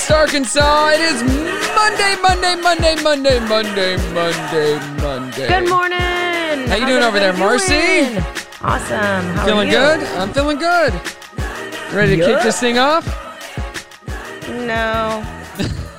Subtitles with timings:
[0.00, 0.90] Northwest Arkansas.
[0.94, 1.22] It is
[1.74, 5.48] Monday, Monday, Monday, Monday, Monday, Monday, Monday.
[5.48, 6.68] Good morning.
[6.68, 8.16] How you doing over there, Marci?
[8.62, 9.34] Awesome.
[9.34, 9.78] How Feeling are you?
[10.00, 10.08] good?
[10.16, 10.94] I'm feeling good.
[11.92, 13.04] Ready to kick this thing off?
[14.48, 15.22] No.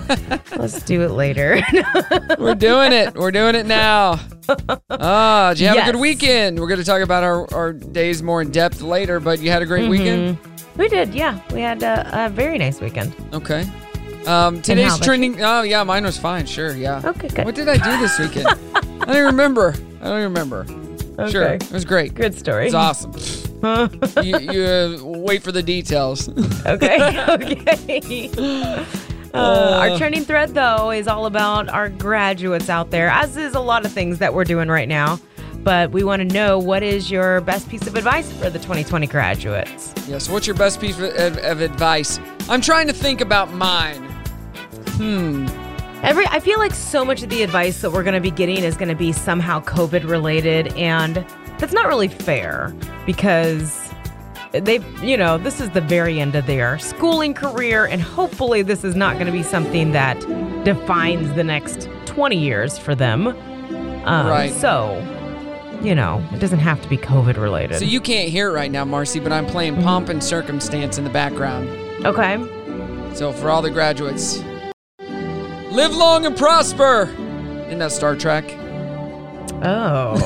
[0.57, 1.61] Let's do it later.
[2.39, 3.13] We're doing it.
[3.15, 4.19] We're doing it now.
[4.89, 6.59] Ah, did you have a good weekend?
[6.59, 9.61] We're going to talk about our, our days more in depth later, but you had
[9.61, 10.37] a great weekend?
[10.75, 11.39] we did, yeah.
[11.53, 13.15] We had a, a very nice weekend.
[13.33, 13.65] Okay.
[14.27, 15.41] Um, today's trending.
[15.41, 16.45] Oh, yeah, mine was fine.
[16.45, 17.01] Sure, yeah.
[17.03, 17.45] Okay, good.
[17.45, 18.47] What did I do this weekend?
[18.75, 19.73] I don't remember.
[20.01, 20.65] I don't remember.
[21.29, 22.15] Sure, it was great.
[22.15, 22.65] Good story.
[22.65, 23.13] It's awesome.
[24.23, 26.29] you you uh, wait for the details.
[26.65, 27.25] Okay.
[27.27, 28.79] okay.
[29.33, 33.59] Uh, our trending thread, though, is all about our graduates out there, as is a
[33.59, 35.19] lot of things that we're doing right now.
[35.63, 39.07] But we want to know what is your best piece of advice for the 2020
[39.07, 39.93] graduates?
[40.07, 40.17] yeah.
[40.17, 42.19] So, what's your best piece of, of advice?
[42.49, 44.10] I'm trying to think about mine.
[44.97, 45.47] Hmm.
[46.03, 48.63] Every, I feel like so much of the advice that we're going to be getting
[48.63, 51.23] is going to be somehow COVID related, and
[51.59, 52.73] that's not really fair
[53.05, 53.91] because
[54.51, 58.83] they, you know, this is the very end of their schooling career, and hopefully, this
[58.83, 60.19] is not going to be something that
[60.65, 63.27] defines the next 20 years for them.
[63.27, 64.51] Um, Right.
[64.51, 64.97] So,
[65.83, 67.77] you know, it doesn't have to be COVID related.
[67.77, 69.83] So you can't hear it right now, Marci, but I'm playing Mm-hmm.
[69.83, 71.69] Pomp and Circumstance in the background.
[72.07, 72.37] okay.
[73.13, 74.41] So for all the graduates,
[75.71, 77.03] live long and prosper.
[77.67, 78.45] Isn't that Star Trek?
[79.63, 80.17] Oh.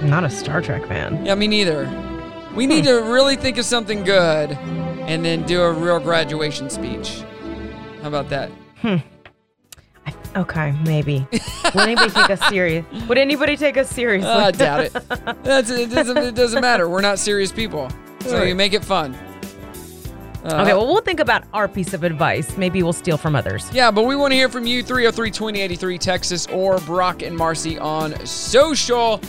[0.02, 1.24] not a Star Trek fan.
[1.24, 1.88] Yeah, me neither.
[2.54, 7.22] We need to really think of something good and then do a real graduation speech.
[8.02, 8.50] How about that?
[8.76, 8.96] Hmm.
[10.36, 11.26] Okay, maybe.
[11.30, 12.84] Would anybody take us serious?
[13.08, 14.28] Would anybody take us seriously?
[14.28, 14.92] Oh, I doubt it.
[15.44, 16.88] That's, it, doesn't, it doesn't matter.
[16.88, 17.88] We're not serious people.
[18.20, 19.16] So you make it fun.
[20.44, 22.56] Uh, Okay, well, we'll think about our piece of advice.
[22.58, 23.70] Maybe we'll steal from others.
[23.72, 27.80] Yeah, but we want to hear from you 303 2083 Texas or Brock and Marci
[27.80, 29.20] on social.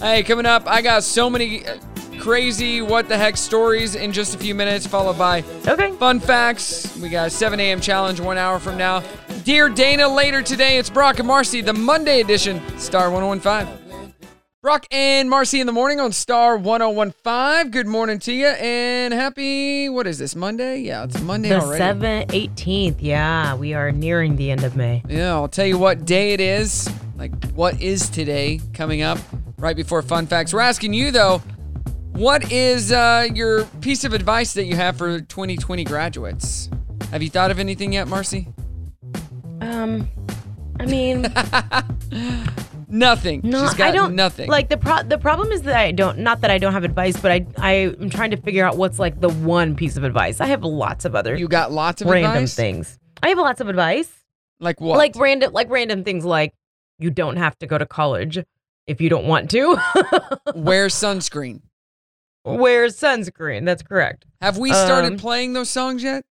[0.00, 1.78] Hey, coming up, I got so many uh,
[2.20, 5.92] crazy what the heck stories in just a few minutes, followed by Okay.
[5.92, 6.96] fun facts.
[6.98, 7.80] We got a 7 a.m.
[7.80, 9.02] challenge one hour from now.
[9.44, 13.83] Dear Dana, later today, it's Brock and Marci, the Monday edition, Star 1015.
[14.64, 17.70] Brock and Marci in the morning on Star 1015.
[17.70, 20.78] Good morning to you and happy, what is this, Monday?
[20.78, 22.00] Yeah, it's Monday The already.
[22.00, 22.96] 7th, 18th.
[23.00, 25.02] Yeah, we are nearing the end of May.
[25.06, 26.90] Yeah, I'll tell you what day it is.
[27.18, 29.18] Like, what is today coming up
[29.58, 30.54] right before Fun Facts?
[30.54, 31.42] We're asking you, though,
[32.12, 36.70] what is uh, your piece of advice that you have for 2020 graduates?
[37.10, 38.50] Have you thought of anything yet, Marci?
[39.60, 40.08] Um,
[40.80, 41.24] I mean,
[42.94, 43.40] Nothing.
[43.42, 44.14] no, She's got I don't.
[44.14, 44.48] nothing.
[44.48, 46.18] Like the pro- the problem is that I don't.
[46.18, 48.98] Not that I don't have advice, but I I am trying to figure out what's
[49.00, 50.40] like the one piece of advice.
[50.40, 52.54] I have lots of other you got lots of random advice?
[52.54, 52.98] things.
[53.22, 54.10] I have lots of advice.
[54.60, 54.96] Like what?
[54.96, 56.54] Like random like random things like
[57.00, 58.38] you don't have to go to college
[58.86, 59.70] if you don't want to.
[60.54, 61.62] wear sunscreen.
[62.44, 63.64] Wear sunscreen.
[63.64, 64.24] That's correct.
[64.40, 66.24] Have we started Um, playing those songs yet?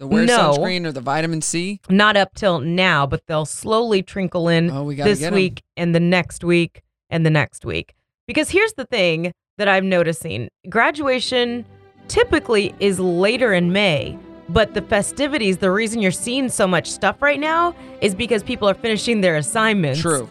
[0.00, 0.54] The wear No.
[0.56, 1.78] sunscreen or the vitamin C?
[1.90, 6.42] Not up till now, but they'll slowly trickle in Oh, this week and the next
[6.42, 6.80] week
[7.10, 7.92] and the next week.
[8.26, 11.66] Because here's the thing that I'm noticing graduation
[12.08, 14.18] typically is later in May,
[14.48, 18.66] but the festivities, the reason you're seeing so much stuff right now is because people
[18.70, 20.00] are finishing their assignments.
[20.00, 20.30] True.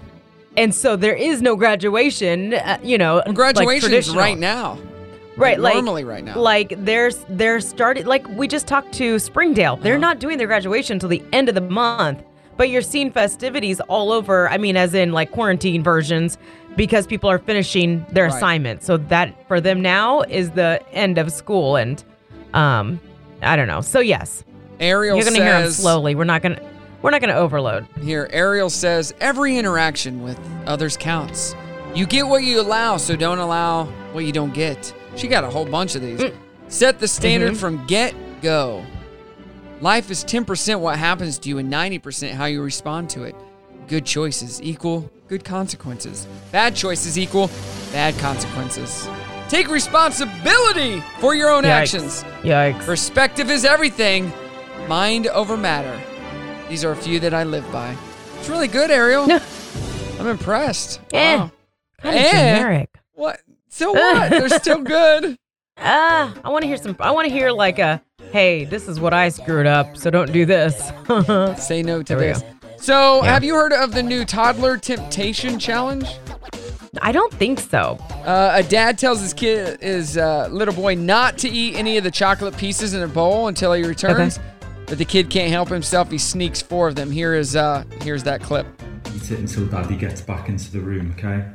[0.58, 3.16] And so there is no graduation, uh, you know.
[3.18, 4.18] Well, like graduation's traditional.
[4.18, 4.80] right now.
[5.40, 6.38] Right, like normally right now.
[6.38, 9.78] Like there's they're started like we just talked to Springdale.
[9.78, 10.00] They're Uh-huh.
[10.02, 12.22] not doing their graduation until the end of the month.
[12.58, 16.38] But you're seeing festivities all over, I mean as in like quarantine versions
[16.76, 18.36] because people are finishing their Right.
[18.36, 18.86] assignments.
[18.86, 22.04] So that for them now is the end of school and
[22.54, 23.00] um
[23.42, 23.80] I don't know.
[23.82, 24.44] So yes,
[24.82, 26.16] Ariel you're going to hear them slowly.
[26.16, 26.62] We're not to
[27.02, 27.86] we're not going to overload.
[28.02, 28.28] here.
[28.34, 31.56] Ariel says every interaction with others counts.
[31.96, 34.94] You get what you allow, so don't allow what you don't get.
[35.20, 36.22] She got a whole bunch of these.
[36.70, 37.60] Set the standard Mm-hmm.
[37.60, 38.84] from get go.
[39.82, 43.36] Life is 10% what happens to you and 90% how you respond to it.
[43.88, 46.28] good choices equal good consequences.
[46.52, 47.50] Bad choices equal
[47.92, 49.08] bad consequences.
[49.50, 51.70] Take responsibility for your own Yikes.
[51.70, 52.24] actions.
[52.44, 52.86] Yikes.
[52.86, 54.32] Perspective is everything.
[54.88, 56.00] Mind over matter.
[56.70, 57.96] These are a few that I live by.
[58.38, 59.28] It's really good, Ariel.
[60.20, 61.02] I'm impressed.
[61.14, 61.36] Eh.
[61.38, 61.52] Wow.
[62.02, 62.32] Kind of Eh.
[62.58, 62.90] generic.
[63.14, 63.40] What?
[63.70, 64.30] So what?
[64.32, 65.36] They're still good.
[65.82, 66.94] Ah, I want to hear some.
[67.00, 68.02] I want to hear like a,
[68.34, 70.76] hey, this is what I screwed up, so don't do this.
[71.66, 72.42] Say no to There we this.
[72.42, 72.48] go.
[72.76, 73.32] So, Yeah.
[73.32, 76.06] have you heard of the new toddler temptation challenge?
[77.02, 77.98] I don't think so.
[78.26, 82.04] Uh, a dad tells his kid, his uh, little boy, not to eat any of
[82.04, 84.38] the chocolate pieces in a bowl until he returns.
[84.88, 86.12] But the kid can't help himself.
[86.12, 87.10] He sneaks four of them.
[87.10, 88.68] Here is uh, here's that clip.
[89.16, 91.46] eat it until daddy gets back into the room, okay?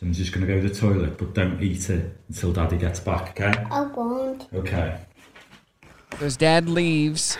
[0.00, 3.00] So I'm just gonna go to the toilet, but don't eat it until daddy gets
[3.00, 3.52] back, okay?
[3.70, 4.46] I won't.
[4.50, 4.96] So Okay.
[6.18, 7.36] his dad leaves.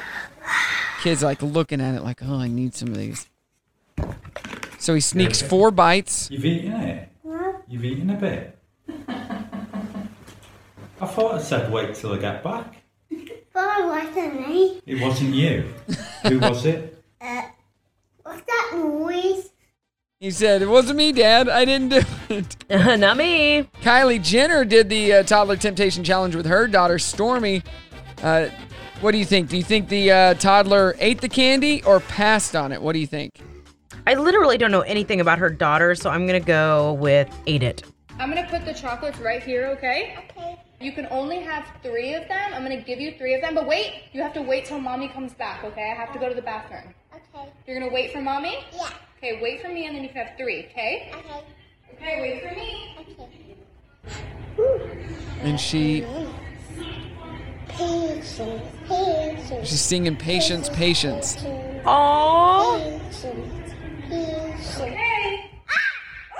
[1.03, 3.27] Kid's like looking at it, like, oh, I need some of these.
[4.79, 6.31] So he sneaks four bites.
[6.31, 7.09] You've eaten it?
[7.67, 8.59] You've eaten a bit?
[11.01, 12.83] I thought I said wait till I get back.
[13.55, 14.83] But I wasn't me.
[14.85, 15.73] It wasn't you.
[16.29, 16.97] Who was it?
[17.23, 17.43] Uh,
[18.23, 19.51] what's that noise?
[20.21, 21.49] He said, it wasn't me, Dad.
[21.49, 22.57] I didn't do it.
[23.01, 23.67] Not me.
[23.81, 27.65] Kylie Jenner did the uh, toddler temptation challenge with her daughter Stormi.
[28.23, 28.51] Uh,
[29.01, 29.49] what do you think?
[29.49, 32.83] Do you think the uh, toddler ate the candy or passed on it?
[32.83, 33.41] What do you think?
[34.07, 37.83] I literally don't know anything about her daughter, so I'm gonna go with ate it.
[38.19, 40.19] I'm gonna put the chocolates right here, okay?
[40.37, 40.61] Okay.
[40.83, 42.53] You can only have three of them.
[42.53, 45.09] I'm gonna give you three of them, but wait, you have to wait till mommy
[45.09, 45.91] comes back, okay?
[45.91, 46.93] I have to go to the bathroom.
[47.11, 47.51] Okay.
[47.67, 48.59] You're gonna wait for mommy?
[48.75, 48.91] Yeah.
[49.23, 51.13] Okay, wait for me and then you can have three, okay?
[51.15, 51.45] Okay.
[51.95, 52.97] Okay, wait for me.
[54.59, 55.15] Okay.
[55.43, 56.07] And she
[57.69, 58.39] Patience.
[58.89, 59.69] Patience.
[59.69, 61.37] she's singing patience, patience.
[61.85, 62.81] Aww.
[62.83, 63.75] Patience.
[64.09, 64.81] Patience.
[64.81, 65.51] Okay.
[65.69, 66.33] Ah!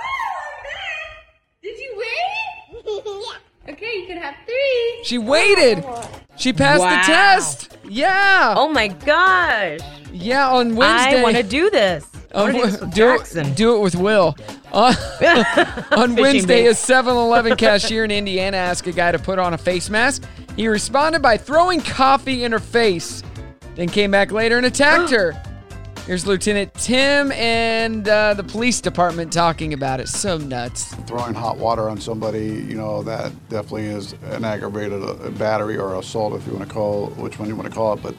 [1.63, 2.83] Did you wait?
[3.05, 3.73] yeah.
[3.75, 5.05] Okay, you can have three.
[5.05, 5.85] She waited.
[6.37, 6.97] She passed Wow.
[6.97, 7.77] the test.
[7.87, 8.55] Yeah.
[8.57, 9.81] Oh my gosh.
[10.11, 11.21] Yeah, on Wednesday.
[11.21, 12.10] I want to do this.
[12.35, 13.47] I on want to do Wed- this with do, Jackson.
[13.47, 14.37] it, do it with Will.
[14.73, 14.95] On,
[15.91, 19.59] on Wednesday, a 7 Eleven cashier in Indiana asked a guy to put on a
[19.59, 20.23] face mask.
[20.55, 23.25] He responded by throwing coffee in her face,
[23.75, 25.33] then came back later and attacked her.
[26.07, 30.09] Here's Lieutenant Tim and uh, the police department talking about it.
[30.09, 30.95] So nuts.
[31.07, 35.97] throwing hot water on somebody, you know, that definitely is an aggravated uh, battery or
[35.97, 38.03] assault, if you want to call which one you want to call it.
[38.03, 38.15] But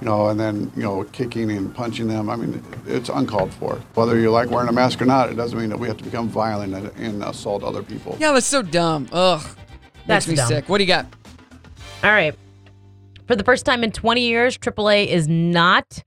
[0.00, 2.30] you know, and then you know, kicking and punching them.
[2.30, 3.76] I mean, it's uncalled for.
[3.94, 6.04] Whether you like wearing a mask or not, it doesn't mean that we have to
[6.04, 8.16] become violent and, and assault other people.
[8.20, 9.08] Yeah, that's so dumb.
[9.12, 9.44] Ugh.
[10.06, 10.48] Makes me dumb.
[10.48, 10.68] sick.
[10.68, 11.06] What do you got?
[12.02, 12.34] All right.
[13.26, 16.02] For the first time in 20 years, AAA is not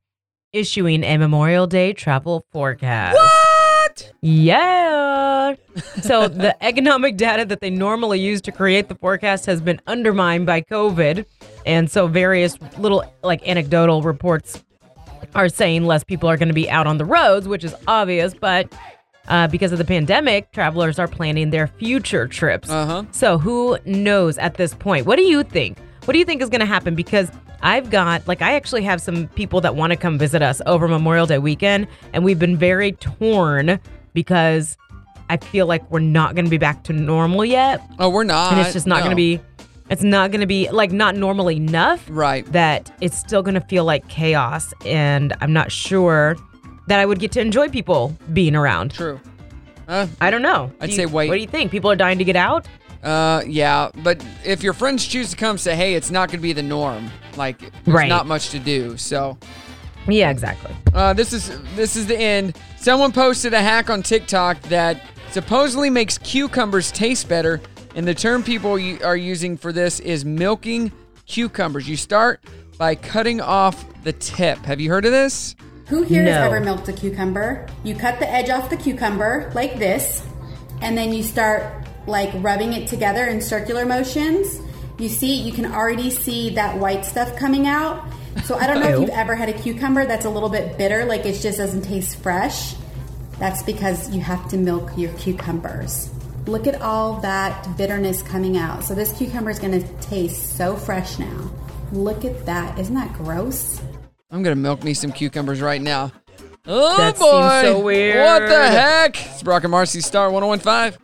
[0.53, 3.15] issuing a Memorial Day travel forecast.
[3.15, 4.11] What?
[4.21, 5.55] Yeah.
[6.01, 10.45] So the economic data that they normally use to create the forecast has been undermined
[10.45, 11.25] by COVID.
[11.65, 14.63] And so various little like anecdotal reports
[15.35, 18.33] are saying less people are going to be out on the roads, which is obvious,
[18.33, 18.73] but
[19.27, 22.69] uh, because of the pandemic, travelers are planning their future trips.
[22.69, 23.03] Uh-huh.
[23.11, 25.05] So who knows at this point?
[25.05, 25.77] What do you think?
[26.05, 26.95] What do you think is going to happen?
[26.95, 27.31] Because
[27.61, 30.87] I've got, like, I actually have some people that want to come visit us over
[30.87, 33.79] Memorial Day weekend, and we've been very torn
[34.13, 34.75] because
[35.29, 37.79] I feel like we're not going to be back to normal yet.
[37.99, 38.51] Oh, we're not.
[38.51, 39.01] And it's just not No.
[39.05, 39.39] going to be,
[39.91, 42.45] it's not going to be, like, not normal enough Right.
[42.51, 44.73] that it's still going to feel like chaos.
[44.85, 46.35] And I'm not sure
[46.87, 48.91] that I would get to enjoy people being around.
[48.95, 49.19] True.
[49.87, 50.71] Uh, I don't know.
[50.79, 51.27] I'd Do say wait.
[51.29, 51.69] What do you think?
[51.71, 52.65] People are dying to get out?
[53.03, 56.41] Uh, yeah, but if your friends choose to come, say, hey, it's not going to
[56.43, 57.09] be the norm.
[57.35, 58.07] Like, there's Right.
[58.09, 58.95] not much to do.
[58.97, 59.37] So,
[60.07, 60.73] Yeah, exactly.
[60.93, 62.57] uh, this is this is the end.
[62.77, 67.59] Someone posted a hack on TikTok that supposedly makes cucumbers taste better,
[67.95, 68.71] and the term people
[69.03, 70.91] are using for this is milking
[71.25, 71.87] cucumbers.
[71.87, 72.43] You start
[72.77, 74.57] by cutting off the tip.
[74.59, 75.55] Have you heard of this?
[75.87, 77.67] Who here has ever milked a cucumber?
[77.83, 80.25] You cut the edge off the cucumber like this,
[80.81, 84.59] and then you start like rubbing it together in circular motions.
[84.97, 88.05] You see, you can already see that white stuff coming out.
[88.45, 91.03] So I don't know if you've ever had a cucumber that's a little bit bitter,
[91.03, 92.75] like it just doesn't taste fresh.
[93.37, 96.09] That's because you have to milk your cucumbers.
[96.47, 98.83] Look at all that bitterness coming out.
[98.83, 101.51] So this cucumber is going to taste so fresh now.
[101.91, 102.77] Look at that.
[102.79, 103.81] Isn't that gross?
[104.31, 106.09] I'm gonna milk me some cucumbers right now.
[106.65, 107.61] Oh That boy!
[107.61, 108.23] seems so weird.
[108.23, 109.25] What the heck?
[109.33, 110.97] It's Brock and Marci Star 1015.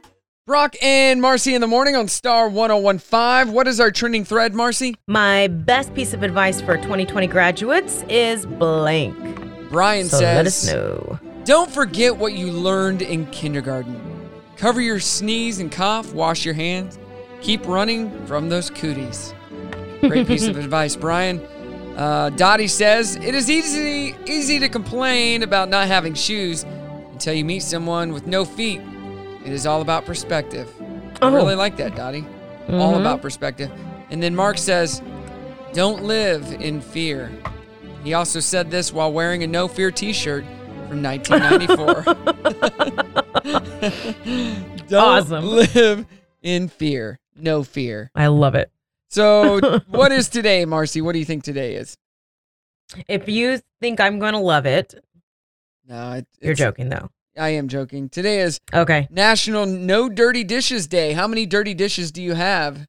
[0.46, 3.54] Brock and Marci in the morning on Star 1015.
[3.54, 4.96] What is our trending thread, Marci?
[5.08, 9.14] My best piece of advice for 2020 graduates is blank.
[9.70, 11.20] Brian So says let us know.
[11.44, 14.00] Don't forget what you learned in kindergarten.
[14.58, 16.98] Cover your sneeze and cough, wash your hands,
[17.42, 19.34] keep running from those cooties.
[20.02, 21.40] Great piece of advice, Brian.
[21.96, 26.64] Uh, Dottie says it is easy easy to complain about not having shoes
[27.12, 28.82] until you meet someone with no feet.
[29.46, 30.70] It is all about perspective.
[31.22, 31.34] I Oh.
[31.34, 32.26] really like that, Dottie.
[32.70, 33.00] All Mhm.
[33.02, 33.72] about perspective.
[34.12, 35.02] And then Mark says,
[35.74, 37.32] "Don't live in fear."
[38.04, 40.46] He also said this while wearing a No Fear T-shirt
[40.88, 42.04] from 1994.
[44.88, 45.46] Don't Awesome.
[45.46, 46.06] live
[46.42, 47.20] in fear.
[47.36, 48.10] No fear.
[48.16, 48.72] I love it.
[49.10, 51.02] So, what is today, Marci?
[51.02, 51.98] What do you think today is?
[53.08, 54.96] If you think I'm going to love it,
[55.88, 57.10] No, it, you're joking though.
[57.38, 58.10] I am joking.
[58.10, 59.08] Today is Okay.
[59.12, 61.14] National No Dirty Dishes Day.
[61.14, 62.88] How many dirty dishes do you have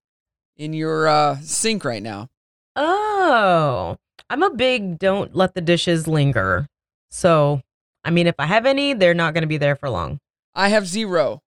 [0.57, 2.29] in your uh, sink right now?
[2.75, 3.97] Oh,
[4.31, 6.67] I'm a big don't let the dishes linger.
[7.11, 7.61] So,
[8.09, 10.19] I mean, if I have any, they're not going to be there for long.
[10.55, 11.43] I have zero.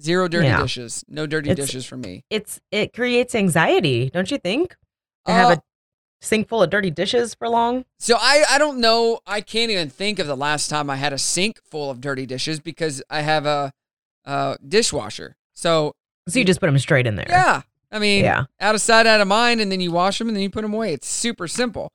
[0.00, 0.62] Zero dirty Yeah.
[0.62, 1.04] dishes.
[1.08, 2.24] No dirty It's- dishes for me.
[2.30, 4.76] It's it creates anxiety, don't you think?
[5.26, 5.62] To have Uh, a
[6.20, 7.84] sink full of dirty dishes for long.
[7.98, 9.20] So I, I don't know.
[9.26, 12.26] I can't even think of the last time I had a sink full of dirty
[12.26, 13.72] dishes because I have a,
[14.24, 15.36] uh dishwasher.
[15.52, 15.94] So
[16.28, 17.26] So you just put them straight in there.
[17.28, 18.44] yeah, I mean, Yeah.
[18.60, 20.62] out of sight, out of mind, and then you wash them and then you put
[20.62, 20.92] them away.
[20.94, 21.92] It's super simple.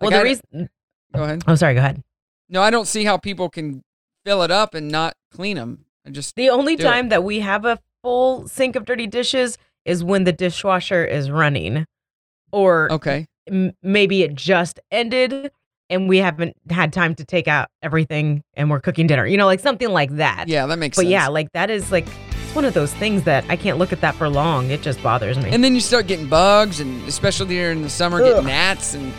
[0.00, 0.70] Well, the I- reason.
[1.14, 1.42] Go ahead.
[1.46, 1.74] Oh, sorry.
[1.74, 2.02] Go ahead.
[2.48, 3.82] No, I don't see how people can
[4.24, 5.84] fill it up and not clean them.
[6.06, 6.86] I just The only do it.
[6.86, 11.30] time that we have a full sink of dirty dishes is when the dishwasher is
[11.30, 11.84] running,
[12.52, 13.26] or okay.
[13.50, 15.50] m- maybe it just ended
[15.90, 19.26] and we haven't had time to take out everything and we're cooking dinner.
[19.26, 20.46] You know, like something like that.
[20.48, 21.10] Yeah, that makes But sense.
[21.12, 24.00] yeah, like that is like it's one of those things that I can't look at
[24.02, 24.70] that for long.
[24.70, 25.50] It just bothers me.
[25.50, 28.36] And then you start getting bugs, and especially during the summer, Ugh.
[28.36, 29.12] get gnats, and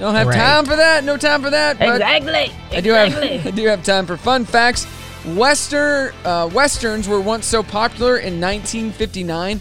[0.00, 0.36] don't have Right.
[0.36, 1.04] time for that.
[1.04, 1.78] No time for that.
[1.78, 2.52] But exactly.
[2.76, 3.16] I do have.
[3.46, 4.86] I do have time for fun facts.
[5.36, 9.60] Western uh, westerns were once so popular in 1959.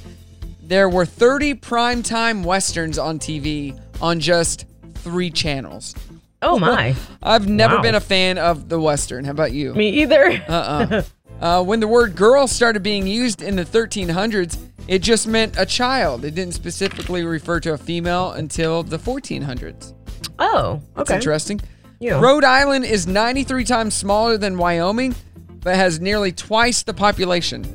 [0.64, 4.66] There were 30 primetime westerns on TV on just
[4.96, 5.96] three channels.
[6.42, 6.96] oh my.
[7.24, 7.82] I've never Wow.
[7.82, 9.26] been a fan of the western.
[9.26, 9.74] How about you?
[9.74, 10.42] Me either.
[10.48, 11.02] Uh-uh.
[11.42, 15.66] uh, when the word girl started being used in the 1300s, it just meant a
[15.66, 16.24] child.
[16.24, 19.94] It didn't specifically refer to a female until the 1400s.
[20.40, 21.18] Oh, That's okay.
[21.18, 21.62] interesting.
[22.00, 22.20] Yeah.
[22.20, 25.14] Rhode Island is 93 times smaller than Wyoming,
[25.62, 27.66] but has nearly twice the population.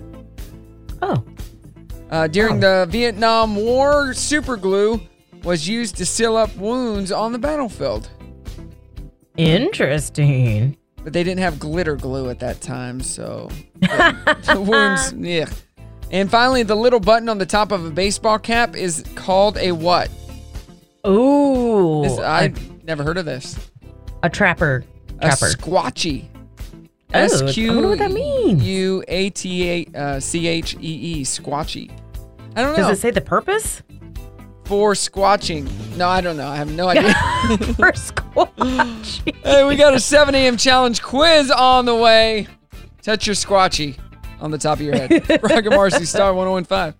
[1.02, 1.22] Oh.
[2.10, 5.00] Uh, during the Vietnam War, super glue
[5.42, 8.08] was used to seal up wounds on the battlefield.
[9.36, 10.76] Interesting.
[11.02, 15.50] But they didn't have glitter glue at that time, so the wounds, yeah.
[16.10, 19.72] And finally, the little button on the top of a baseball cap is called a
[19.72, 20.10] what?
[21.06, 22.02] Ooh.
[22.02, 22.52] This, I a,
[22.84, 23.70] never heard of this.
[24.22, 24.84] a trapper.
[25.20, 25.46] A Trapper.
[25.46, 26.28] squatchy.
[27.14, 28.62] Oh, I S wonder Q what that means.
[28.64, 31.90] U A T A C H E E squatchy.
[32.56, 32.88] I don't know.
[32.88, 33.82] Does it say the purpose?
[34.64, 35.68] For squatching.
[35.96, 36.48] No, I don't know.
[36.48, 37.12] I have no idea.
[37.76, 39.34] For squatchy.
[39.44, 40.56] hey, we got a 7 a.m.
[40.56, 42.46] challenge quiz on the way.
[43.02, 43.98] Touch your squatchy
[44.40, 45.10] on the top of your head.
[45.26, 46.94] Brock and Marci, Star 1015.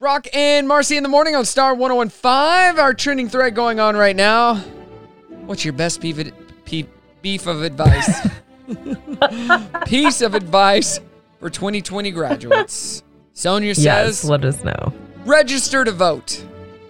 [0.00, 2.78] Brock and Marci in the morning on Star 1015.
[2.82, 4.54] Our trending thread going on right now.
[5.44, 6.32] What's your best beef,
[6.64, 6.86] beef,
[7.20, 8.26] beef of advice?
[9.86, 11.00] Piece of advice
[11.38, 13.02] for 2020 graduates.
[13.34, 14.92] Sonia says, yes, let us know.
[15.26, 16.44] register to vote.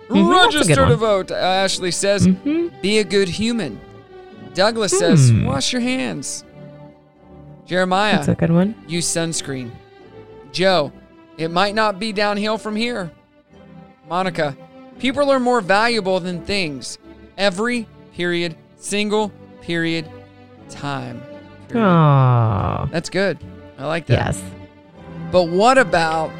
[0.09, 1.31] Mhm, good Register to vote.
[1.33, 2.71] Uh, Ashley says, Mhm.
[2.81, 3.81] be a good human.
[4.55, 5.47] Douglas says, Hmm.
[5.47, 6.45] wash your hands.
[7.67, 8.75] Jeremiah, That's a good one.
[8.87, 9.71] use sunscreen.
[10.53, 10.93] Joe,
[11.41, 13.11] it might not be downhill from here.
[14.09, 14.57] Monica,
[14.99, 16.99] people are more valuable than things.
[17.39, 19.33] Every period, single
[19.63, 20.11] period,
[20.69, 21.23] time.
[21.69, 21.87] period.
[21.87, 22.89] Aw.
[22.93, 23.39] That's good.
[23.79, 24.27] I like that.
[24.27, 24.43] Yes.
[25.33, 26.31] But what about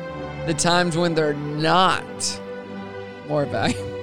[0.47, 2.41] the times when they're not
[3.27, 3.87] more valuable?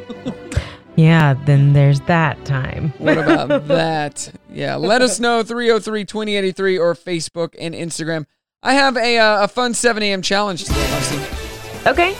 [0.97, 2.91] Yeah, then there's that time.
[2.97, 4.31] What about that?
[4.51, 8.25] Yeah, let us know 303 2083 or Facebook and Instagram.
[8.63, 10.21] I have a, uh, a fun 7 a.m.
[10.21, 11.87] challenge today, Marci.
[11.87, 12.15] Okay.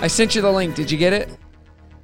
[0.00, 0.74] I sent you the link.
[0.74, 1.30] Did you get it?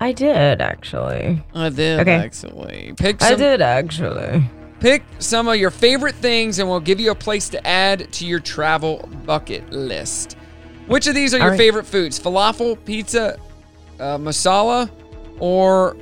[0.00, 1.42] I did actually.
[1.54, 2.14] I did, Okay.
[2.14, 2.94] actually.
[2.96, 4.44] Pick I some, did actually.
[4.80, 8.26] Pick some of your favorite things and we'll give you a place to add to
[8.26, 10.36] your travel bucket list.
[10.86, 11.58] Which of these are your right.
[11.58, 12.18] favorite foods?
[12.18, 13.38] Falafel, pizza,
[14.00, 14.90] uh, masala,
[15.38, 15.96] or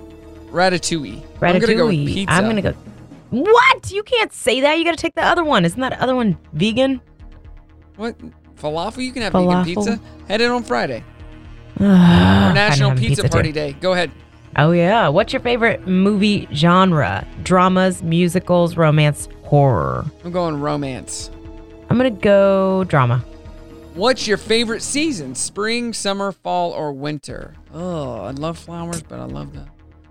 [0.50, 1.22] ratatouille?
[1.38, 1.54] Ratatouille.
[1.54, 2.32] I'm gonna go with pizza.
[2.34, 2.72] I'm gonna go.
[3.30, 3.90] What?
[3.90, 4.78] You can't say that.
[4.78, 5.64] You got to take the other one.
[5.64, 7.00] Isn't that other one vegan?
[8.00, 8.16] What?
[8.56, 9.04] Falafel?
[9.04, 9.64] You can have Falafel.
[9.66, 10.00] vegan pizza.
[10.26, 11.04] Head in on Friday.
[11.78, 13.72] National Pizza, Party Day.
[13.72, 13.78] Day.
[13.78, 14.10] Go ahead.
[14.56, 15.08] Oh yeah.
[15.08, 17.26] What's your favorite movie genre?
[17.42, 20.06] Dramas, musicals, romance, horror.
[20.24, 21.30] I'm going romance.
[21.90, 23.18] I'm gonna go drama.
[23.92, 25.34] What's your favorite season?
[25.34, 27.52] Spring, summer, fall, or winter?
[27.74, 29.68] Oh, I love flowers, but I love that.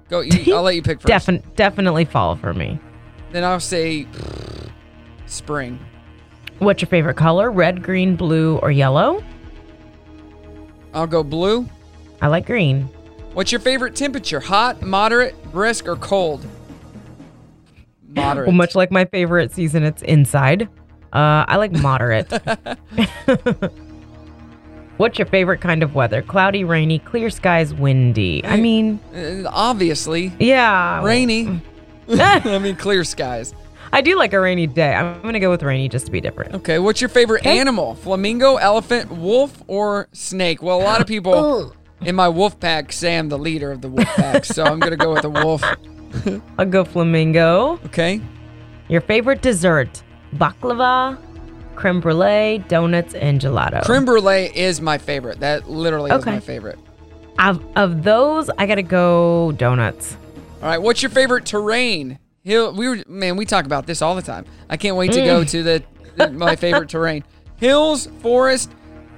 [0.09, 0.19] Go.
[0.19, 1.11] You, I'll let you pick first.
[1.11, 2.79] Defin- definitely fall for me.
[3.31, 4.05] Then I'll say
[5.25, 5.79] spring.
[6.59, 7.51] What's your favorite color?
[7.51, 9.23] Red, green, blue, or yellow?
[10.93, 11.67] I'll go blue.
[12.21, 12.83] I like green.
[13.33, 14.39] What's your favorite temperature?
[14.41, 16.45] Hot, moderate, brisk, or cold?
[18.09, 18.47] Moderate.
[18.47, 20.63] Well, much like my favorite season, it's inside.
[21.13, 22.29] Uh, I like moderate.
[24.97, 26.21] What's your favorite kind of weather?
[26.21, 28.43] Cloudy, rainy, clear skies, windy.
[28.45, 31.01] I mean, Uh, obviously, yeah.
[31.03, 31.61] rainy.
[32.09, 33.53] I mean, clear skies.
[33.91, 34.93] I do like a rainy day.
[34.93, 36.53] I'm gonna go with rainy just to be different.
[36.55, 37.57] Okay, what's your favorite Okay.
[37.59, 37.95] animal?
[37.95, 40.61] Flamingo, elephant, wolf, or snake?
[40.61, 43.89] Well, a lot of people in my wolf pack say I'm the leader of the
[43.89, 45.63] wolf pack, so I'm gonna go with the wolf.
[46.57, 47.79] I'll go flamingo.
[47.85, 48.21] Okay.
[48.87, 50.03] Your favorite dessert?
[50.35, 51.17] Baklava,
[51.75, 53.83] creme brulee, donuts, and gelato.
[53.83, 55.39] Creme brulee is my favorite.
[55.39, 56.79] That literally is my favorite.
[57.39, 60.17] Of, of those, I gotta go donuts.
[60.61, 62.19] All right, what's your favorite terrain?
[62.49, 62.73] Hill.
[62.73, 63.37] We were man.
[63.37, 64.45] We talk about this all the time.
[64.69, 65.83] I can't wait to go to the,
[66.15, 67.23] the- my favorite terrain:
[67.57, 68.71] hills, forest,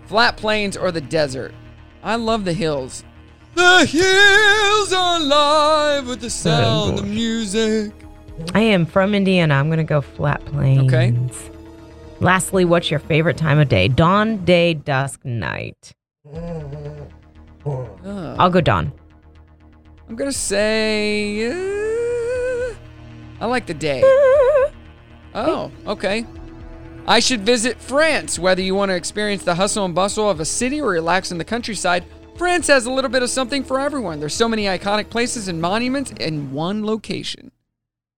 [0.06, 1.54] flat plains, or the desert.
[2.04, 3.04] I love the hills.
[3.56, 7.94] The hills are alive with the sound of music.
[8.54, 9.56] I am from Indiana.
[9.56, 10.92] I'm gonna go flat plains.
[10.94, 11.14] Okay.
[12.20, 13.88] Lastly, what's your favorite time of day?
[13.88, 15.94] Dawn, day, dusk, night.
[16.34, 16.62] Uh,
[18.38, 18.92] I'll go dawn.
[20.10, 21.78] I'm gonna say.
[21.78, 21.81] uh,
[23.42, 24.02] I like the day.
[25.34, 26.26] Oh, okay.
[27.08, 28.38] I should visit France.
[28.38, 31.38] Whether you want to experience the hustle and bustle of a city or relax in
[31.38, 32.04] the countryside,
[32.36, 34.20] France has a little bit of something for everyone.
[34.20, 37.52] There's so many iconic places and monuments in one location.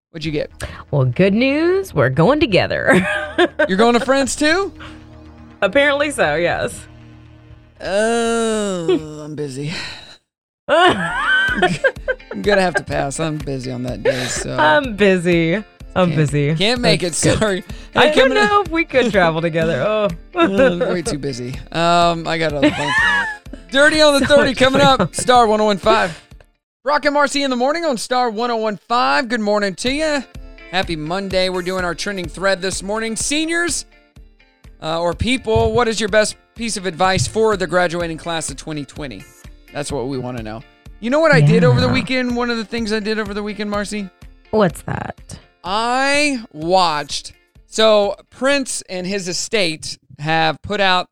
[0.10, 0.50] What'd you get?
[0.90, 1.94] Well, good news.
[1.94, 3.06] We're going together.
[3.70, 4.74] You're going to France too?
[5.62, 6.34] Apparently so.
[6.34, 6.88] Yes.
[7.80, 9.72] Oh, I'm busy.
[12.34, 13.20] I'm gonna have to pass.
[13.20, 15.56] I'm busy on that day, so I'm busy.
[15.56, 16.56] I'm Can't- busy.
[16.56, 17.10] can't make it.
[17.14, 17.38] That's good.
[17.40, 17.64] Sorry.
[17.96, 20.10] I Hey, don't coming up- know if we could travel together.
[20.36, 20.80] Oh.
[20.92, 21.54] Way too busy.
[21.72, 22.94] Um, I got other things.
[23.72, 25.14] Dirty on the 30 coming up.
[25.14, 26.16] Star 1015.
[26.84, 29.28] Brock and Marci in the morning on Star 1015.
[29.30, 30.24] Good morning to you.
[30.72, 31.50] Happy Monday.
[31.50, 33.16] We're doing our trending thread this morning.
[33.16, 33.86] Seniors
[34.82, 38.58] uh, or people, what is your best piece of advice for the graduating class of
[38.58, 39.24] 2020?
[39.72, 40.64] That's what we want to know.
[41.04, 41.94] You know what I did over the Yeah.
[41.94, 42.34] weekend?
[42.38, 44.10] One of the things I did over the weekend, Marci?
[44.52, 45.38] What's that?
[45.62, 47.34] I watched.
[47.66, 51.08] So Prince and his estate have put out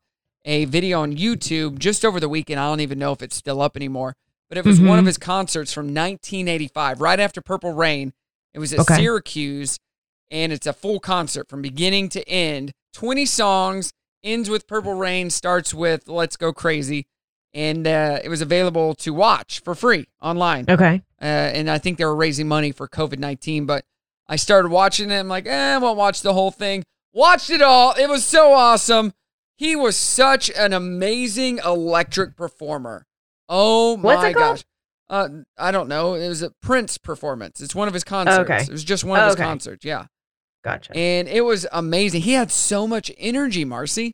[0.45, 2.57] a video on YouTube just over the weekend.
[2.57, 4.15] I don't even know if it's still up anymore,
[4.47, 5.07] but it was one of Mhm.
[5.07, 8.13] his concerts from 1985, right after Purple Rain.
[8.53, 8.95] It was at Okay.
[8.95, 9.77] Syracuse,
[10.29, 12.71] and it's a full concert from beginning to end.
[12.93, 13.91] 20 songs,
[14.23, 17.07] ends with Purple Rain, starts with Let's Go Crazy,
[17.53, 21.01] and uh, it was available to watch for free online Okay.
[21.21, 23.65] uh, and I think they were raising money for COVID 19.
[23.65, 23.83] But
[24.27, 25.19] I started watching it.
[25.19, 26.83] I'm like, eh, I won't watch the whole thing.
[27.13, 27.93] Watched it all.
[27.99, 29.13] It was so awesome.
[29.57, 33.05] He was such an amazing electric performer.
[33.49, 34.55] Oh my What's it called?
[34.57, 34.63] gosh.
[35.09, 36.13] Uh, I don't know.
[36.13, 37.59] It was a Prince performance.
[37.59, 38.49] It's one of his concerts.
[38.49, 38.61] Okay.
[38.63, 39.43] It was just one of his Okay.
[39.43, 39.83] concerts.
[39.83, 40.05] Yeah.
[40.63, 40.95] Gotcha.
[40.95, 42.21] And it was amazing.
[42.21, 44.13] He had so much energy, Marci.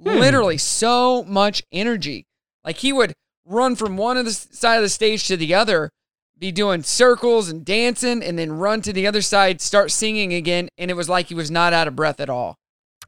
[0.00, 0.10] Hmm.
[0.20, 2.26] Literally so much energy.
[2.64, 5.90] Like he would run from one of the side of the stage to the other,
[6.38, 10.68] be doing circles and dancing, and then run to the other side, start singing again,
[10.78, 12.56] and it was like he was not out of breath at all.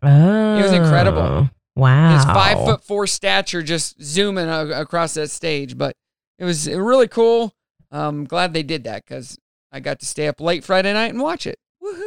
[0.03, 0.59] Oh.
[0.59, 1.51] it was incredible.
[1.77, 2.17] Wow.
[2.17, 5.95] His five foot four stature just zooming a- across that stage, but
[6.39, 7.53] it was really cool.
[7.91, 9.39] I'm um, glad they did that because
[9.71, 11.59] I got to stay up late Friday night and watch it.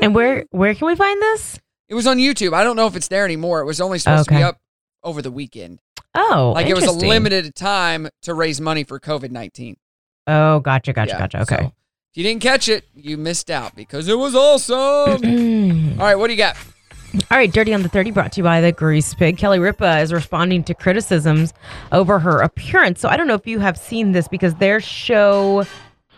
[0.01, 1.60] And where where can we find this?
[1.88, 2.53] It was on YouTube.
[2.53, 3.62] I don't know if it's there anymore.
[3.62, 4.58] It was only supposed to be up
[5.03, 5.79] over the weekend.
[6.15, 9.78] Oh, like it was a limited time to raise money for COVID nineteen.
[10.28, 11.41] Oh, gotcha, gotcha, gotcha.
[11.41, 11.65] Okay.
[11.65, 15.95] If you didn't catch it, you missed out because it was awesome.
[15.99, 16.56] All right, what do you got?
[17.32, 19.38] All right, Dirty on the 30 brought to you by the Grease Pig.
[19.38, 21.54] Kelly Ripa is responding to criticisms
[21.91, 22.99] over her appearance.
[22.99, 25.65] So I don't know if you have seen this because their show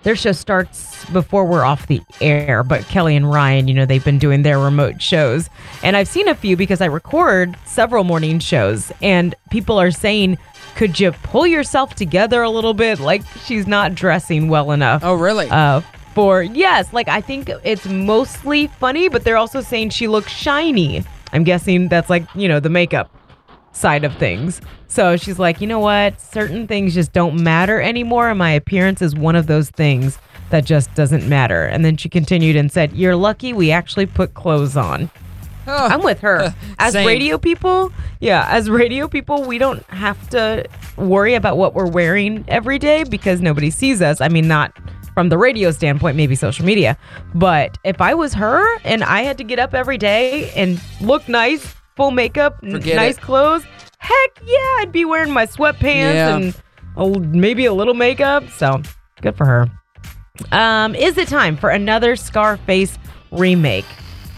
[0.07, 4.05] their show starts before we're off the air, but Kelly and Ryan, you know, they've
[4.05, 5.49] been doing their remote shows.
[5.83, 10.37] And I've seen a few because I record several morning shows and people are saying,
[10.77, 13.01] "Could you pull yourself together a little bit?
[13.01, 15.49] Like she's not dressing well enough." Oh, really?
[15.49, 15.81] uh,
[16.15, 21.03] for yes, like I think it's mostly funny, but they're also saying she looks shiny.
[21.33, 23.11] I'm guessing that's like you know the makeup.
[23.77, 24.61] Side of things.
[24.87, 26.19] So she's like, you know what?
[26.19, 28.29] Certain things just don't matter anymore.
[28.29, 30.17] And my appearance is one of those things
[30.49, 31.65] that just doesn't matter.
[31.65, 35.11] And then she continued and said, You're lucky we actually put clothes on.
[35.67, 36.55] I'm with her.
[36.79, 37.05] As Same.
[37.05, 42.45] radio people, yeah, as radio people, we don't have to worry about what we're wearing
[42.47, 44.21] every day because nobody sees us.
[44.21, 44.71] I mean, not
[45.13, 46.97] from the radio standpoint, maybe social media.
[47.35, 51.27] But if I was her and I had to get up every day and look
[51.27, 53.21] nice, full makeup, Forget nice it.
[53.21, 53.63] clothes,
[53.97, 56.35] heck yeah, I'd be wearing my sweatpants Yeah.
[56.37, 56.55] and
[56.95, 58.43] a, maybe a little makeup.
[58.57, 58.81] So
[59.21, 59.67] good for her.
[60.51, 62.97] Um, is it time for another Scarface
[63.31, 63.85] remake?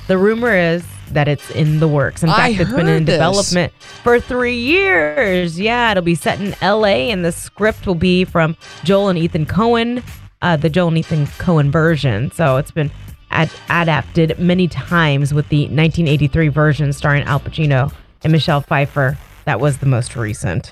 [0.07, 2.23] The rumor is that it's in the works.
[2.23, 3.15] In I fact, it's been in this.
[3.15, 5.59] development for three years.
[5.59, 9.45] Yeah, it'll be set in LA, and the script will be from Joel and Ethan
[9.45, 10.03] Coen,
[10.41, 12.31] uh, the Joel and Ethan Coen version.
[12.31, 12.91] So it's been
[13.31, 17.91] ad- adapted many times with the 1983 version starring Al Pacino
[18.23, 19.17] and Michelle Pfeiffer.
[19.45, 20.71] That was the most recent.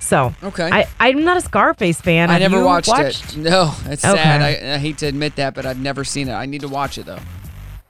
[0.00, 0.68] So Okay.
[0.70, 2.28] I, I'm not a Scarface fan.
[2.28, 3.38] I Have never you watched, watched it.
[3.38, 4.16] No, it's Okay.
[4.22, 4.42] sad.
[4.42, 6.32] I, I hate to admit that, but I've never seen it.
[6.34, 7.20] I need to watch it though.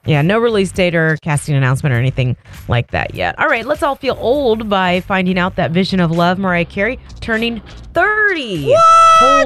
[0.07, 2.37] Yeah, no release date or casting announcement or anything
[2.69, 3.39] like that yet.
[3.39, 6.99] All right, let's all feel old by finding out that Vision of Love, Mariah Carey,
[7.21, 7.63] turning
[7.95, 8.69] 30.
[8.69, 8.83] What?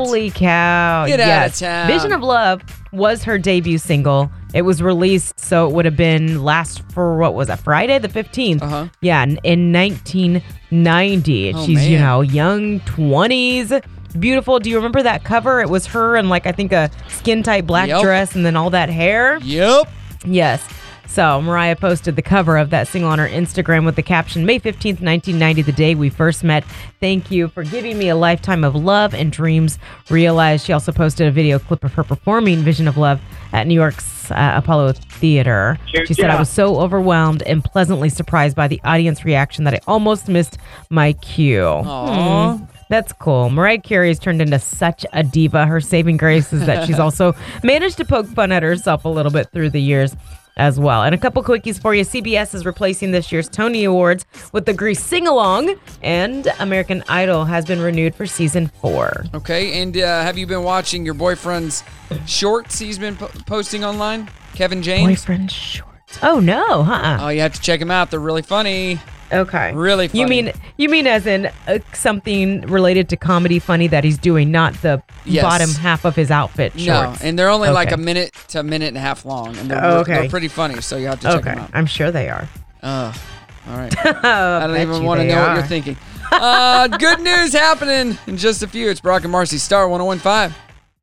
[0.00, 1.06] Holy cow.
[1.06, 1.60] Get yes.
[1.60, 1.86] town.
[1.86, 4.32] Vision of Love was her debut single.
[4.54, 8.08] It was released, so it would have been last for what was that, Friday the
[8.08, 8.62] 15th?
[8.62, 8.88] Uh-huh.
[9.02, 11.52] Yeah, in, in 1990.
[11.54, 13.84] Oh, She's, you know, young 20s.
[14.18, 14.58] Beautiful.
[14.58, 15.60] Do you remember that cover?
[15.60, 18.02] It was her in like I think a skin tight black Yep.
[18.02, 19.38] dress and then all that hair.
[19.42, 19.88] Yep.
[20.24, 20.66] Yes.
[21.08, 24.60] So Mariah posted the cover of that single on her Instagram with the caption May
[24.60, 26.64] 15th, 1990, the day we first met.
[27.00, 29.78] Thank you for giving me a lifetime of love and dreams
[30.10, 30.66] realized.
[30.66, 33.20] She also posted a video clip of her performing Vision of Love
[33.52, 35.78] at New York's uh, Apollo Theater.
[35.86, 39.80] She said, I was so overwhelmed and pleasantly surprised by the audience reaction that I
[39.86, 40.58] almost missed
[40.90, 41.64] my cue.
[41.64, 42.58] Aw.
[42.58, 42.64] Hmm.
[42.90, 43.50] That's cool.
[43.50, 45.66] Mariah Carey has turned into such a diva.
[45.66, 49.32] Her saving grace is that she's also managed to poke fun at herself a little
[49.32, 50.14] bit through the years
[50.58, 51.02] as well.
[51.02, 52.04] And a couple quickies for you.
[52.04, 57.44] CBS is replacing this year's Tony Awards with the Grease Sing Along, and American Idol
[57.44, 59.24] has been renewed for season four.
[59.34, 59.80] Okay.
[59.80, 61.82] And uh, have you been watching your boyfriend's
[62.26, 64.28] shorts he's been po- posting online?
[64.54, 65.08] Kevin James.
[65.20, 66.18] Boyfriend shorts.
[66.22, 67.18] Oh no, huh?
[67.20, 68.10] Oh, you have to check them out.
[68.10, 68.98] They're really funny.
[69.32, 69.72] Okay.
[69.74, 70.20] Really funny.
[70.20, 74.50] You mean you mean as in uh, something related to comedy funny that he's doing,
[74.50, 75.42] not the Yes.
[75.44, 77.20] bottom half of his outfit shorts.
[77.22, 79.70] No, and they're only like a minute to a minute and a half long, and
[79.70, 80.20] they're, okay.
[80.20, 80.80] they're pretty funny.
[80.80, 81.70] So you have to check Okay, them out.
[81.74, 82.48] I'm sure they are.
[82.82, 83.22] Oh,
[83.68, 83.94] all right.
[84.24, 85.96] I don't even want to know what you're thinking.
[86.32, 88.88] Uh, good news happening in just a few.
[88.88, 90.54] It's Brock and Marci, Star 1015.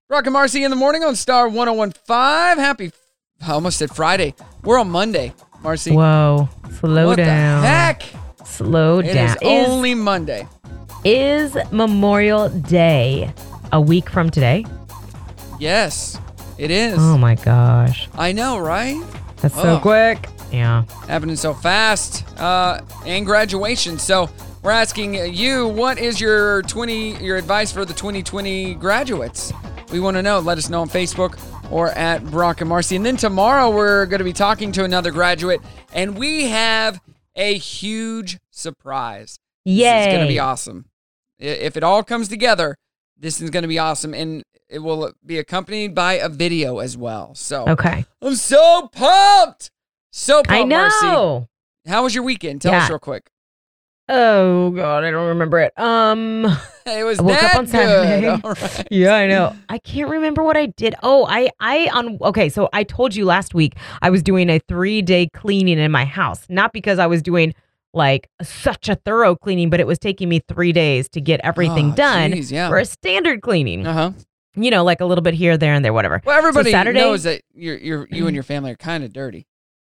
[0.08, 2.58] Brock and Marci in the morning on Star 1015.
[2.64, 2.92] Happy,
[3.46, 4.34] I almost said Friday.
[4.64, 5.94] We're on Monday, Marci.
[5.94, 7.62] Whoa, slow what down.
[7.62, 8.04] the heck?
[8.58, 9.30] Slow It down.
[9.30, 10.48] is only Monday.
[11.04, 13.34] is Memorial Day
[13.72, 14.66] a week from today?
[15.60, 16.18] Yes,
[16.58, 16.98] it is.
[17.00, 19.02] Oh my gosh, I know, right?
[19.42, 19.80] that's so Oh.
[19.80, 20.30] quick.
[20.52, 20.84] Yeah.
[21.08, 24.30] happening so fast uh, and graduation so
[24.64, 29.52] we're asking you what is your 20 your advice for the 2020 graduates
[29.92, 31.38] we want to know let us know on facebook
[31.72, 35.12] or at brock and marci and then tomorrow we're going to be talking to another
[35.12, 35.60] graduate
[35.94, 37.02] and we have
[37.36, 40.86] a huge surprise this is going to be awesome
[41.40, 42.76] if it all comes together
[43.18, 46.96] this is going to be awesome and it will be accompanied by a video as
[46.98, 48.06] well so Okay.
[48.22, 49.70] i'm so pumped
[50.12, 51.02] so pumped I Marci.
[51.04, 51.48] know.
[51.88, 52.62] How was your weekend?
[52.62, 52.84] Tell Yeah.
[52.84, 53.30] us real quick.
[54.08, 55.74] Oh god, I don't remember it.
[55.78, 56.46] Um
[56.86, 58.22] It was I woke that up on Saturday.
[58.22, 58.42] good.
[58.46, 58.88] All right.
[58.92, 59.56] Yeah, I know.
[59.68, 60.94] I can't remember what I did.
[61.02, 64.60] Oh, I I on okay, so I told you last week I was doing a
[64.60, 66.46] 3-day cleaning in my house.
[66.50, 67.56] Not because I was doing
[67.94, 71.94] like such a thorough cleaning, but it was taking me 3 days to get everything
[71.94, 72.70] Oh, done geez, yeah.
[72.70, 73.88] for a standard cleaning.
[73.88, 74.12] Uh huh.
[74.58, 76.22] You know, like a little bit here, there, and there, whatever.
[76.24, 79.48] Well, everybody Saturday- knows that you're, you're, you and your family are kind of dirty.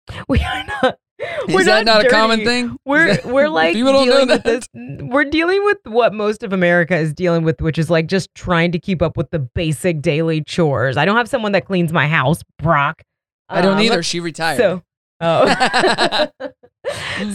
[0.28, 0.98] We are not.
[1.48, 2.76] Is we're that not a common thing?
[2.84, 4.68] We're we're like people don't know dealing with that.
[4.72, 5.00] this.
[5.02, 8.72] We're dealing with what most of America is dealing with, which is like just trying
[8.72, 10.96] to keep up with the basic daily chores.
[10.96, 13.02] I don't have someone that cleans my house, Brock.
[13.48, 14.02] I don't Um, either.
[14.02, 14.56] She retired.
[14.58, 14.82] So,
[15.20, 16.28] oh.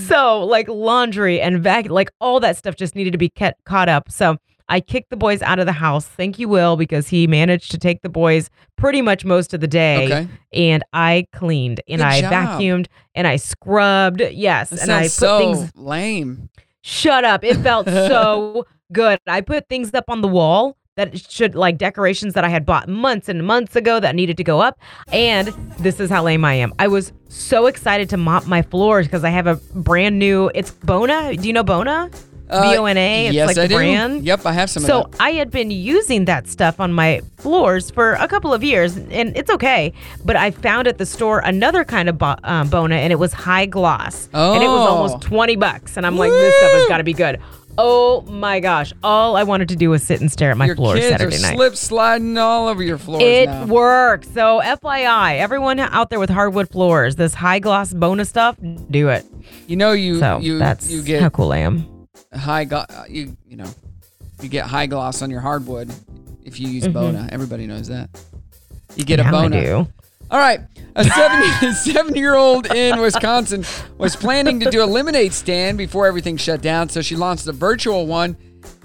[0.08, 3.90] so like laundry and vac, like all that stuff just needed to be kept, caught
[3.90, 4.12] up.
[4.12, 4.38] So
[4.70, 6.06] I kicked the boys out of the house.
[6.06, 9.68] Thank you, Will, because he managed to take the boys pretty much most of the
[9.68, 10.06] day.
[10.06, 10.28] Okay.
[10.54, 12.32] And I cleaned and Good I job.
[12.32, 14.22] vacuumed and I scrubbed.
[14.22, 14.70] Yes.
[14.70, 15.72] that and I put so things.
[15.76, 16.50] lame.
[16.82, 17.44] Shut up.
[17.44, 19.20] It felt so good.
[19.28, 22.90] I put things up on the wall that should like decorations that I had bought
[22.90, 24.78] months and months ago that needed to go up.
[25.14, 25.48] And
[25.80, 26.74] this is how lame I am.
[26.78, 30.72] I was so excited to mop my floors because I have a brand new it's
[30.72, 31.36] Bona.
[31.38, 32.10] Do you know Bona?
[32.50, 33.28] Uh, B O N A.
[33.28, 33.76] It's yes, like I the do.
[33.76, 34.24] brand.
[34.26, 35.22] Yep, I have some So of that.
[35.22, 39.36] I had been using that stuff on my floors for a couple of years, and
[39.38, 39.94] it's okay.
[40.26, 43.34] But I found at the store another kind of bo- um, Bona, and it was
[43.34, 44.96] high gloss, and it was Oh.
[44.96, 45.96] almost twenty bucks.
[45.98, 47.40] And I'm like, this stuff has got to be good.
[47.82, 48.92] Oh my gosh!
[49.04, 51.38] All I wanted to do was sit and stare at my Your floor kids Saturday
[51.38, 51.56] are night.
[51.56, 53.66] slip sliding all over your floors It now.
[53.68, 54.28] works.
[54.34, 58.58] So FYI, everyone out there with hardwood floors, this high gloss Bona stuff,
[58.92, 59.24] do it.
[59.68, 61.86] You know you So you that's you get how cool I am.
[62.34, 63.70] High glo- uh, you you know
[64.42, 65.92] you get high gloss on your hardwood
[66.46, 66.94] if you use Mhm.
[66.94, 67.30] Bona.
[67.32, 68.10] Everybody knows that.
[68.96, 69.62] You get a Now I Bona.
[69.64, 69.88] do.
[70.32, 70.62] All right.
[70.96, 73.66] A 70 seven year old in Wisconsin
[73.98, 77.52] was planning to do a lemonade stand before everything shut down, so she launched a
[77.52, 78.38] virtual one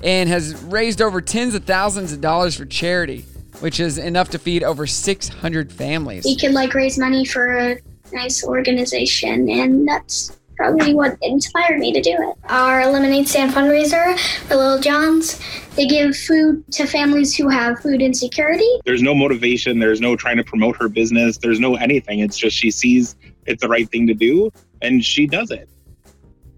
[0.02, 3.24] and has raised over tens of thousands of dollars for charity,
[3.61, 6.24] which is enough to feed over 600 families.
[6.24, 7.78] we can like raise money for a
[8.12, 14.19] nice organization and that's probably what inspired me to do it our lemonade stand fundraiser
[14.47, 15.40] for little johns
[15.77, 19.81] they give food to families who have food insecurity There's no motivation.
[19.81, 21.38] There's no trying to promote her business.
[21.38, 22.21] There's no anything.
[22.21, 25.69] It's just she sees it's the right thing to do and she does it.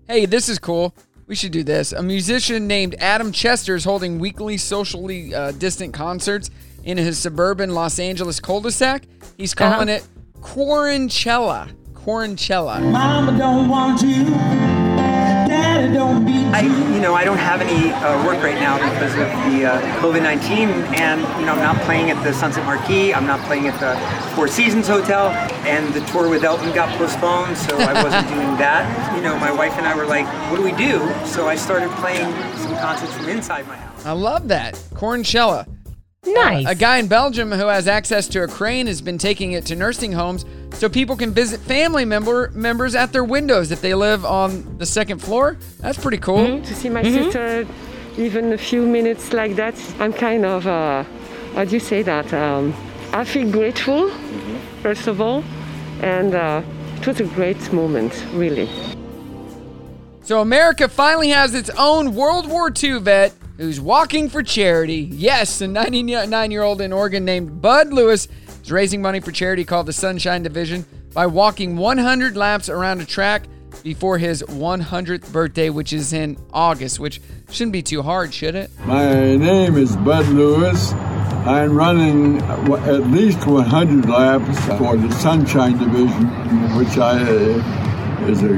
[0.07, 0.95] Hey, this is cool.
[1.27, 1.93] We should do this.
[1.93, 6.51] A musician named Adam Chester is holding weekly socially uh, distant concerts
[6.85, 9.05] in his suburban Los Angeles cul-de-sac.
[9.37, 10.07] He's calling it
[10.41, 11.75] Quaranchella.
[12.07, 12.89] Quaranchella.
[12.89, 14.27] Mama don't want you.
[14.27, 16.51] Daddy don't beat you.
[16.53, 16.61] I,
[16.95, 20.69] you know, I don't have any uh, work right now because of the uh, COVID-19,
[21.01, 23.13] and you know, I'm not playing at the Sunset Marquis.
[23.13, 23.99] I'm not playing at the
[24.37, 25.31] Four Seasons Hotel,
[25.67, 29.17] and the tour with Elton got postponed, so I wasn't doing that.
[29.17, 31.91] You know, my wife and I were like, "What do we do?" So I started
[31.99, 34.07] playing some concerts from inside my house.
[34.07, 34.75] I love that.
[34.95, 35.67] Quaranchella.
[36.27, 36.67] Nice.
[36.69, 39.77] a guy in Belgium who has access to a crane has been taking it to
[39.77, 44.25] nursing homes so people can visit family member members at their windows if they live
[44.25, 45.57] on the second floor.
[45.81, 46.61] That's pretty cool.
[46.61, 47.67] to see my sister
[48.19, 51.05] even a few minutes like that i'm kind of uh,
[51.55, 52.73] how do you say that um,
[53.13, 54.11] i feel grateful
[54.83, 55.45] first of all
[56.01, 56.63] and uh,
[56.97, 58.69] it was a great moment really
[60.23, 65.09] So America finally has its own World War II vet who's walking for charity.
[65.13, 68.29] Yes, a 99-year-old in Oregon named Bud Lewis
[68.63, 73.07] is raising money for charity called the Sunshine Division by walking 100 laps around a
[73.07, 73.45] track
[73.83, 78.71] before his 100th birthday, which is in August, which shouldn't be too hard, should it?
[78.85, 80.93] My name is Bud Lewis.
[81.47, 86.27] I'm running at least 100 laps for the Sunshine Division,
[86.77, 87.19] which I
[88.29, 88.49] is a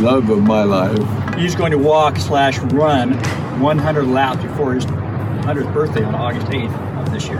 [0.00, 1.34] love of my life.
[1.38, 3.12] He's going to walk slash run
[3.60, 7.38] 100 laps before his 100th birthday on August 8th of this year.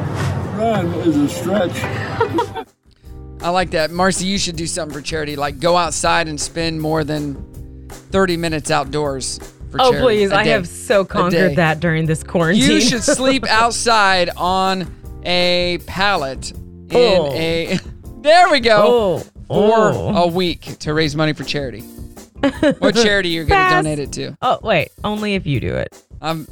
[0.57, 1.77] Run is a stretch.
[3.43, 3.91] I like that.
[3.91, 8.37] Marci, you should do something for charity, like go outside and spend more than 30
[8.39, 9.39] minutes outdoors
[9.71, 10.03] for Oh, charity.
[10.07, 10.31] please.
[10.31, 10.51] a I day.
[10.51, 12.71] have so conquered that during this quarantine.
[12.71, 14.91] You should sleep outside on
[15.25, 17.33] a pallet in Oh.
[17.35, 17.79] a.
[18.25, 19.23] There we go.
[19.23, 19.23] Oh.
[19.49, 20.25] For Oh.
[20.25, 21.83] a week to raise money for charity.
[22.79, 23.85] what charity you're going to Pass.
[23.85, 24.37] donate it to?
[24.43, 24.89] Oh, wait.
[25.03, 26.03] Only if you do it.
[26.21, 26.47] I'm.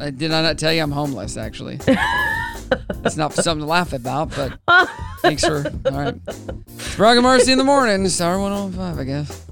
[0.00, 1.36] I did I not tell you I'm homeless?
[1.36, 1.78] Actually,
[3.04, 4.34] it's not something to laugh about.
[4.34, 4.58] But
[5.20, 5.64] thanks for.
[5.86, 8.08] All right, it's Brock and Marci in the morning.
[8.08, 9.46] Star 105, I guess.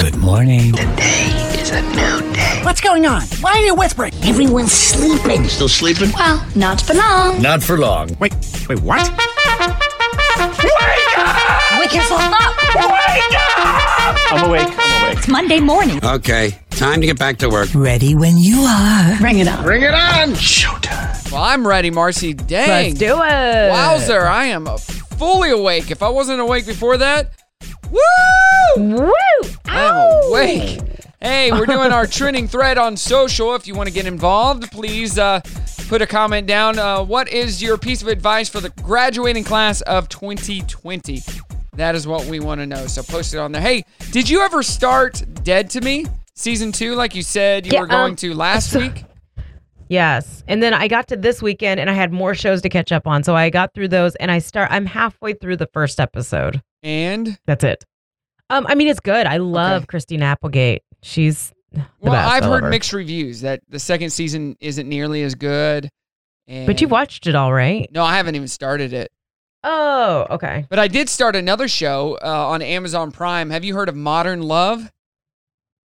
[0.00, 0.72] Good morning.
[0.72, 1.28] Today
[1.60, 2.60] is a new day.
[2.64, 3.22] What's going on?
[3.42, 4.14] Why are you whispering?
[4.22, 5.44] Everyone's sleeping.
[5.48, 6.10] Still sleeping?
[6.14, 8.08] well not for long Not for long.
[8.18, 8.34] Wait,
[8.68, 9.06] wait, what?
[9.10, 9.18] Wake
[11.94, 12.56] yourself up!
[12.74, 14.32] Wake up!
[14.32, 14.62] I'm awake.
[14.66, 15.16] I'm awake.
[15.18, 16.00] It's Monday morning.
[16.04, 17.68] Okay, time to get back to work.
[17.74, 19.18] Ready when you are.
[19.18, 19.62] Bring it on.
[19.62, 20.30] Bring it on!
[20.30, 21.32] Showtime.
[21.32, 22.34] Well, I'm ready, Marci.
[22.34, 22.68] Dang.
[22.68, 23.70] Let's do it.
[23.70, 25.90] Wowzer, I am fully awake.
[25.90, 27.30] If I wasn't awake before that,
[27.90, 28.00] woo!
[28.76, 29.12] Woo!
[29.66, 30.80] I am awake.
[31.20, 33.54] Hey, we're doing our trending thread on social.
[33.54, 35.40] If you want to get involved, please uh,
[35.88, 36.78] put a comment down.
[36.78, 41.22] Uh, what is your piece of advice for the graduating class of 2020?
[41.76, 42.86] That is what we want to know.
[42.86, 43.62] So post it on there.
[43.62, 46.04] Hey, did you ever start Dead to Me
[46.34, 49.04] season two, like you said you Yeah, were going um, to last week?
[49.88, 50.44] Yes.
[50.48, 53.06] And then I got to this weekend and I had more shows to catch up
[53.06, 53.22] on.
[53.24, 56.62] So I got through those and I start I'm halfway through the first episode.
[56.82, 57.84] And That's it.
[58.50, 59.26] Um, I mean it's good.
[59.26, 60.82] I love Christine Applegate.
[61.02, 62.32] She's the Well, best.
[62.32, 62.68] I've heard her.
[62.70, 65.88] mixed reviews that the second season isn't nearly as good.
[66.46, 67.88] And But you watched it all right?
[67.92, 69.10] No, I haven't even started it.
[69.64, 70.66] Oh, okay.
[70.68, 73.50] But I did start another show uh, on Amazon Prime.
[73.50, 74.90] Have you heard of Modern Love?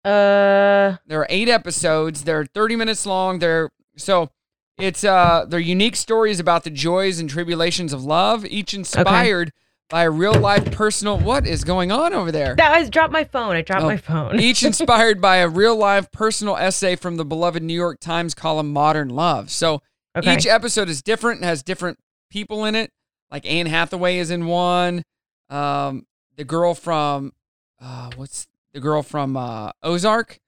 [0.06, 2.24] Uh There are eight episodes.
[2.24, 3.40] They're 30 minutes long.
[3.40, 4.30] They're so
[4.78, 9.52] it's uh they're unique stories about the joys and tribulations of love, each inspired
[9.90, 11.18] by a real life personal.
[11.20, 12.56] What is going on over there?
[12.56, 13.56] That I dropped my phone.
[13.56, 13.88] I dropped Oh.
[13.88, 14.40] my phone.
[14.40, 18.72] Each inspired by a real life personal essay from the beloved New York Times column
[18.72, 19.50] Modern Love.
[19.52, 19.82] So
[20.18, 20.34] Okay.
[20.36, 22.00] each episode is different and has different
[22.32, 22.92] people in it.
[23.32, 25.04] Like Anne Hathaway is in one.
[25.50, 27.34] Um, the girl from
[27.82, 30.40] uh, what's the girl from uh, Ozark,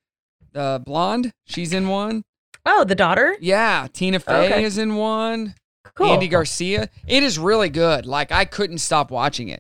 [0.52, 2.24] the blonde, she's in one.
[2.66, 3.36] Oh, the daughter?
[3.40, 4.64] Yeah, Tina Fey Okay.
[4.64, 5.56] is in one.
[5.96, 6.08] Cool.
[6.14, 6.90] Andy Garcia.
[7.08, 8.06] It is really good.
[8.06, 9.60] Like I couldn't stop watching it.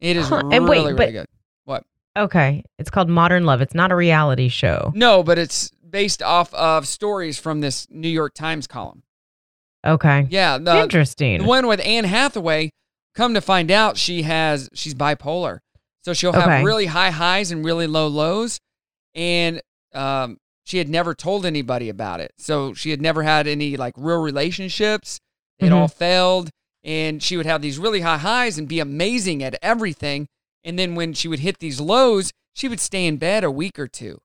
[0.00, 1.26] It is Huh, really, and wait, really but- good.
[1.64, 1.84] What?
[2.16, 2.62] Okay.
[2.78, 3.60] It's called Modern Love.
[3.60, 4.92] It's not a reality show.
[4.94, 9.02] No, but it's based off of stories from this New York Times column.
[9.84, 10.26] Okay.
[10.30, 11.38] Yeah, the, Interesting.
[11.38, 12.70] The one with Anne Hathaway.
[13.14, 15.60] Come to find out, she has she's bipolar,
[16.02, 16.64] so she'll have Okay.
[16.64, 18.58] really high highs and really low lows,
[19.14, 19.60] and
[19.94, 22.32] um, she had never told anybody about it.
[22.38, 25.20] So she had never had any like real relationships.
[25.60, 26.50] It all failed,
[26.82, 30.26] and she would have these really high highs and be amazing at everything,
[30.64, 33.78] and then when she would hit these lows, she would stay in bed a week
[33.78, 34.18] or two,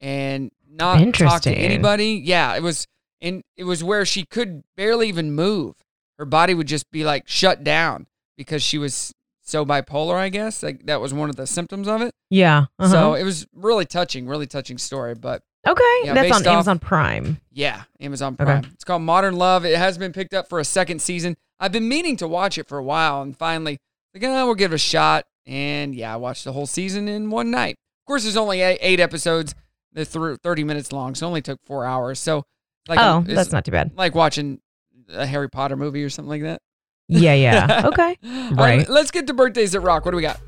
[0.00, 2.12] and not talk to anybody.
[2.24, 2.86] Yeah, it was,
[3.20, 5.74] and it was where she could barely even move.
[6.18, 8.06] Her body would just be like shut down
[8.36, 10.14] because she was so bipolar.
[10.16, 12.14] I guess like that was one of the symptoms of it.
[12.28, 12.66] Yeah.
[12.80, 13.12] So uh-huh.
[13.14, 15.14] it was really touching, really touching story.
[15.14, 15.82] But okay.
[16.04, 17.40] yeah, That's on off- Amazon Prime.
[17.50, 18.44] yeah, Amazon Okay.
[18.44, 18.64] Prime.
[18.74, 19.64] It's called Modern Love.
[19.64, 21.36] It has been picked up for a second season.
[21.58, 23.78] I've been meaning to watch it for a while, and finally,
[24.14, 25.26] like, oh, we'll give it a shot.
[25.46, 27.76] And yeah, I watched the whole season in one night.
[28.02, 29.54] Of course, there's only eight, episodes.
[29.92, 32.18] They're thir- 30 minutes long, so it only took four hours.
[32.18, 32.44] So,
[32.88, 33.92] like, Oh, that's not too bad.
[33.96, 34.60] Like watching
[35.08, 36.60] a Harry Potter movie or something like that.
[37.08, 37.82] Yeah, yeah.
[37.86, 38.16] Okay.
[38.52, 38.88] right.
[38.88, 40.04] let's get to birthdays that rock.
[40.04, 40.38] What do we got?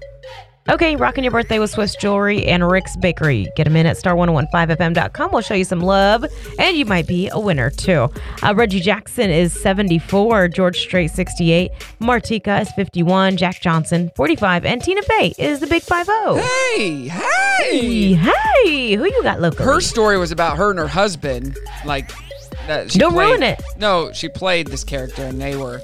[0.70, 3.48] Okay, rocking your birthday with Swiss Jewelry and Rick's Bakery.
[3.56, 5.32] Get them in at star1015fm.com.
[5.32, 6.24] We'll show you some love,
[6.56, 8.08] and you might be a winner too.
[8.44, 14.80] Uh, Reggie Jackson is 74, George Strait 68, Martika is 51, Jack Johnson 45, and
[14.80, 16.12] Tina Fey is the big 50.
[16.40, 17.18] Hey, hey,
[17.58, 19.64] Hey, hey, who you got locally?
[19.64, 21.58] Her story was about her and her husband.
[21.84, 22.12] Like,
[22.68, 23.60] that she Don't played- ruin it.
[23.78, 25.80] No, she played this character, and they were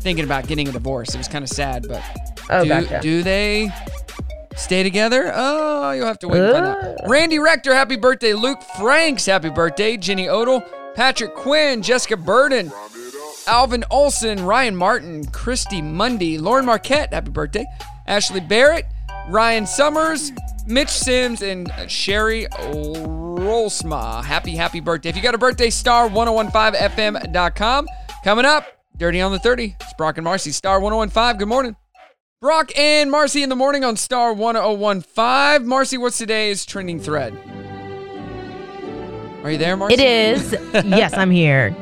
[0.00, 1.14] thinking about getting a divorce.
[1.14, 2.02] It was kind of sad, but
[2.50, 3.00] Oh, do, gotcha.
[3.00, 3.70] do they
[4.56, 5.32] stay together?
[5.34, 6.68] Oh, you'll have to wait and find Uh.
[7.02, 7.08] out.
[7.08, 8.32] Randy Rector, happy birthday.
[8.34, 9.96] Luke Franks, happy birthday.
[9.96, 10.62] Jenny Odell,
[10.94, 12.70] Patrick Quinn, Jessica Burden,
[13.46, 17.64] Alvin Olson, Ryan Martin, Christy Mundy, Lauren Marquette, happy birthday.
[18.06, 18.86] Ashley Barrett,
[19.28, 20.30] Ryan Summers,
[20.66, 24.22] Mitch Sims, and Sherry Rolsma.
[24.24, 25.08] Happy, happy birthday.
[25.10, 27.86] If you got a birthday, star 1015fm.com.
[28.22, 29.74] Coming up, Dirty on the 30.
[29.80, 31.36] It's Brock and Marci, star 1015.
[31.38, 31.74] Good morning.
[32.44, 35.66] Brock and Marci in the morning on star 1015.
[35.66, 37.32] Marci, what's today's trending thread?
[39.42, 39.92] Are you there, Marci?
[39.92, 40.52] It is.
[40.84, 41.74] yes, I'm here.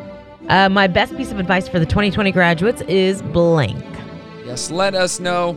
[0.48, 3.84] Uh, my best piece of advice for the 2020 graduates is blank.
[4.46, 5.54] Yes, let us know.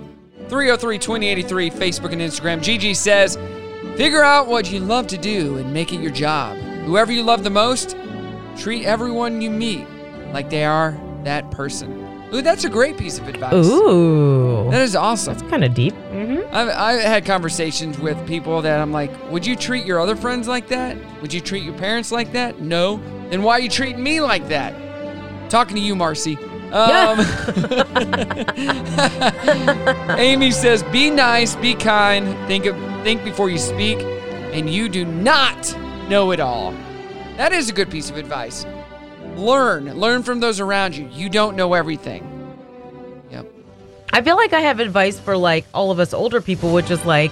[0.50, 2.64] 303 2083, Facebook and Instagram.
[2.64, 3.36] Gigi says,
[3.98, 6.58] figure out what you love to do and make it your job.
[6.86, 7.96] Whoever you love the most,
[8.58, 9.86] treat everyone you meet
[10.34, 12.05] like they are that person.
[12.34, 13.54] Ooh, that's a great piece of advice.
[13.54, 14.70] Ooh.
[14.72, 15.36] That is awesome.
[15.36, 15.94] That's kind of deep.
[15.94, 16.54] Mm-hmm.
[16.54, 20.48] I've, I've had conversations with people that I'm like, would you treat your other friends
[20.48, 20.98] like that?
[21.22, 22.60] Would you treat your parents like that?
[22.60, 22.98] No.
[23.30, 24.74] Then why are you treating me like that?
[25.50, 26.38] Talking to you, Marci.
[26.74, 27.20] Um,
[30.20, 35.06] Amy says, "Be nice, be kind, think of, think before you speak, and you do
[35.06, 35.78] not
[36.10, 36.74] know it all."
[37.38, 38.66] That is a good piece of advice.
[39.38, 41.08] Learn, learn from those around you.
[41.12, 42.24] You don't know everything.
[43.32, 43.46] Yep.
[44.14, 47.04] I feel like I have advice for like all of us older people, which is
[47.06, 47.32] like,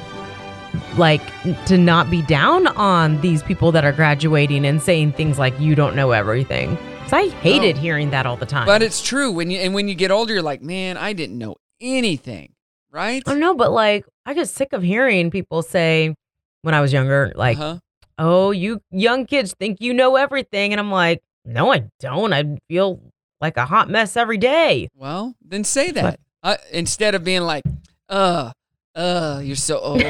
[0.98, 1.22] like
[1.66, 5.76] to not be down on these people that are graduating and saying things like "you
[5.76, 7.82] don't know everything." 'Cause I hated No.
[7.82, 8.66] hearing that all the time.
[8.66, 11.38] But it's true when you and when you get older, you're like, man, I didn't
[11.38, 12.54] know anything,
[12.92, 13.22] right?
[13.26, 16.16] I don't know, but like I get sick of hearing people say
[16.64, 17.78] when I was younger, like, Uh-huh.
[18.18, 22.34] "Oh, you young kids think you know everything," and I'm like, "No, I don't.
[22.34, 23.00] I feel
[23.42, 27.64] like a hot mess every day." Well, then say that uh, instead of being like,
[28.10, 28.52] uh,
[28.96, 30.02] uh, you're so old.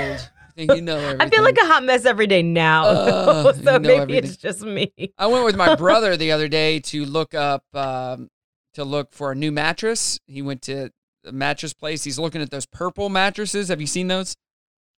[0.56, 1.22] You know everything.
[1.22, 4.24] I feel like a hot mess every day now, Uh, so you know maybe everything.
[4.24, 4.91] it's just me.
[5.17, 8.30] I went with my brother the other day to look up um,
[8.76, 10.19] to look for a new mattress.
[10.28, 10.91] He went to
[11.24, 12.03] the mattress place.
[12.03, 13.70] He's looking at those purple mattresses.
[13.70, 14.36] Have you seen those?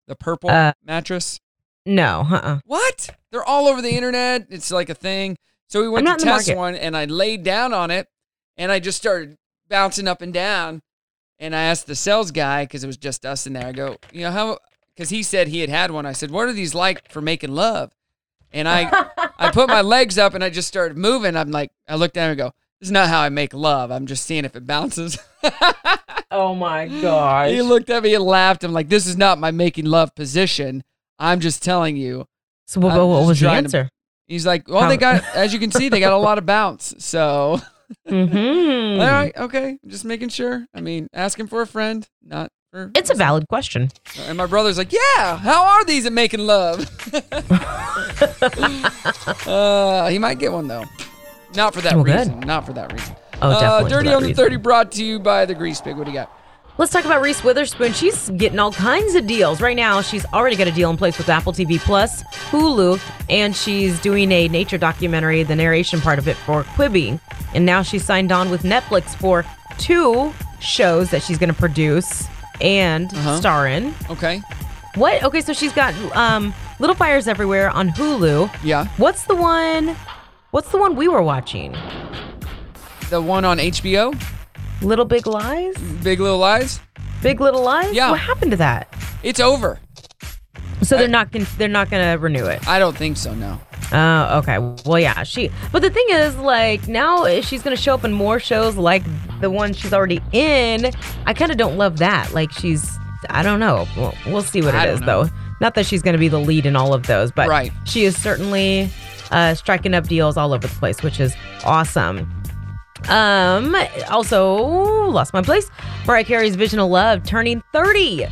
[0.08, 1.40] The purple Uh, mattress.
[1.86, 2.60] No, uh-uh.
[2.66, 3.10] What?
[3.32, 4.48] They're all over the internet.
[4.50, 5.36] It's like a thing.
[5.70, 8.08] So we went to not in the test one and I laid down on it
[8.58, 9.38] and I just started
[9.70, 10.82] bouncing up and down.
[11.40, 13.98] And I asked the sales guy, because it was just us in there, I go,
[14.14, 14.60] you know, how,
[14.96, 16.06] because he said he had had one.
[16.06, 17.92] I said, what are these like for making love?
[18.52, 19.08] And I,
[19.40, 21.36] I put my legs up and I just started moving.
[21.36, 23.92] I'm like, I looked down and go, This is not how I make love.
[23.92, 25.18] I'm just seeing if it bounces.
[26.32, 27.50] oh my gosh.
[27.50, 28.64] He looked at me and laughed.
[28.64, 30.84] I'm like, this is not my making love position.
[31.18, 32.28] I'm just telling you.
[32.68, 33.90] So what, what was the trying to- answer?
[34.28, 36.46] He's like, well, How- they got, as you can see, they got a lot of
[36.46, 36.94] bounce.
[37.00, 37.60] So,
[38.08, 39.00] Mhm.
[39.00, 40.66] all right, okay, just making sure.
[40.74, 42.92] I mean, asking for a friend, not for.
[42.96, 43.92] It's a valid question.
[44.28, 46.90] And my brother's like, yeah, how are these at making love?
[49.48, 50.86] uh, he might get one though.
[51.56, 52.16] Not for that Well, good.
[52.18, 52.40] reason.
[52.42, 53.16] Not for that reason.
[53.42, 55.96] Oh, Uh, definitely for Dirty on the 30 brought to you by the Grease Pig.
[55.98, 56.32] What do you got?
[56.80, 57.94] Let's talk about Reese Witherspoon.
[57.94, 59.62] She's getting all kinds of deals.
[59.62, 63.00] Right now, she's already got a deal in place with Apple TV Plus, Hulu,
[63.30, 67.20] and she's doing a nature documentary, the narration part of it for Quibi.
[67.54, 69.46] And now she's signed on with Netflix for
[69.78, 72.28] two shows that she's going to produce
[72.60, 73.38] and Uh-huh.
[73.38, 73.94] star in.
[74.10, 74.42] Okay.
[74.96, 75.22] What?
[75.24, 78.50] Okay, so she's got um, Little Fires Everywhere on Hulu.
[78.64, 78.88] Yeah.
[78.98, 79.96] What's the one?
[80.50, 81.76] What's the one we were watching?
[83.12, 84.20] The one on HBO?
[84.84, 85.76] Little Big Lies?
[86.04, 86.80] Big Little Lies?
[87.22, 87.94] Big Little Lies?
[87.94, 88.12] Yeah.
[88.12, 88.94] What happened to that?
[89.24, 89.80] It's over.
[90.82, 92.68] So they're not gon- they're not gonna renew it.
[92.68, 93.60] I don't think so, no.
[93.94, 94.58] Oh, okay.
[94.86, 95.50] Well, yeah, she.
[95.72, 99.04] But the thing is, like, now she's gonna show up in more shows like
[99.40, 100.92] the one she's already in.
[101.26, 102.34] I kind of don't love that.
[102.34, 102.98] Like, she's.
[103.30, 103.88] I don't know.
[103.96, 105.24] We'll, we'll see what I it is, know.
[105.24, 105.30] though.
[105.62, 107.72] Not that she's gonna be the lead in all of those, but Right.
[107.86, 108.90] she is certainly
[109.32, 112.30] uh, striking up deals all over the place, which is awesome.
[113.10, 113.76] Um.
[114.10, 114.56] Also,
[115.10, 115.70] lost my place.
[116.06, 118.28] Mariah Carey's Vision of Love turning 30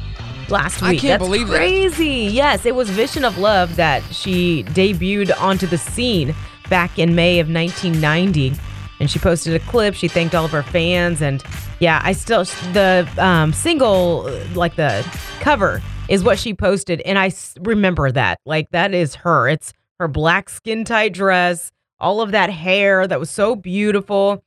[0.49, 0.89] last week.
[0.89, 1.57] I can't That's believe that.
[1.57, 2.29] crazy.
[2.31, 6.33] Yes, it was Vision of Love that she debuted onto the scene
[6.69, 8.53] back in May of 1990.
[8.99, 9.95] And she posted a clip.
[9.95, 11.21] She thanked all of her fans.
[11.21, 11.43] And
[11.79, 12.43] yeah, I still,
[12.73, 15.03] the um, single, like the
[15.39, 17.01] cover, is what she posted.
[17.01, 18.39] And I s- remember that.
[18.45, 19.47] Like, that is her.
[19.49, 24.43] It's her black skin tight dress, all of that hair that was so beautiful.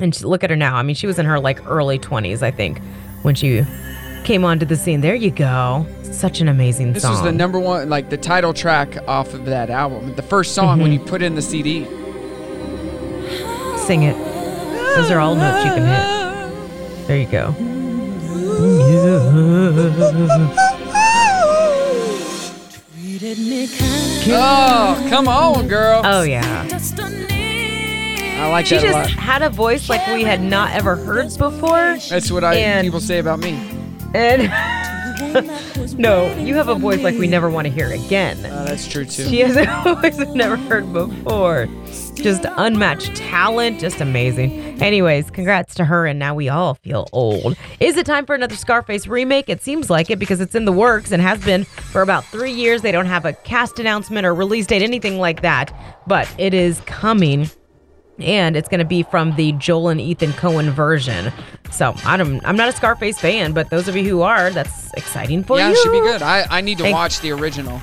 [0.00, 0.76] And she, look at her now.
[0.76, 2.80] I mean, she was in her like early 20s, I think,
[3.22, 3.64] when she
[4.24, 5.00] came onto the scene.
[5.00, 5.86] There you go.
[6.02, 7.10] Such an amazing song.
[7.12, 10.14] This is the number one, like the title track off of that album.
[10.14, 10.94] The first song when Mhm.
[10.94, 11.84] you put in the CD.
[13.86, 14.16] Sing it.
[14.96, 17.06] Those are all notes you can hit.
[17.06, 17.54] There you go.
[24.30, 26.02] Oh, come on, girl.
[26.04, 26.66] Oh yeah.
[28.38, 29.10] I like She that a just lot.
[29.10, 31.98] had a voice like we had not ever heard before.
[32.08, 33.58] That's what I And- people say about me.
[34.14, 34.50] And
[35.98, 38.38] no, you have a voice like we never want to hear again.
[38.46, 39.24] Uh, that's true too.
[39.28, 41.68] She has a voice we've never heard before.
[42.14, 44.80] Just unmatched talent, just amazing.
[44.82, 47.56] Anyways, congrats to her, and now we all feel old.
[47.80, 49.48] Is it time for another Scarface remake?
[49.48, 52.50] It seems like it because it's in the works and has been for about three
[52.52, 52.82] years.
[52.82, 55.72] They don't have a cast announcement or release date, anything like that,
[56.06, 57.50] but it is coming.
[58.18, 61.32] And it's going to be from the Joel and Ethan Coen version.
[61.70, 64.92] So I don't, I'm not a Scarface fan, but those of you who are, that's
[64.94, 65.62] exciting for you.
[65.64, 65.74] yeah, you.
[65.74, 66.22] it should be good.
[66.22, 67.80] I, I need to Thank- watch the original.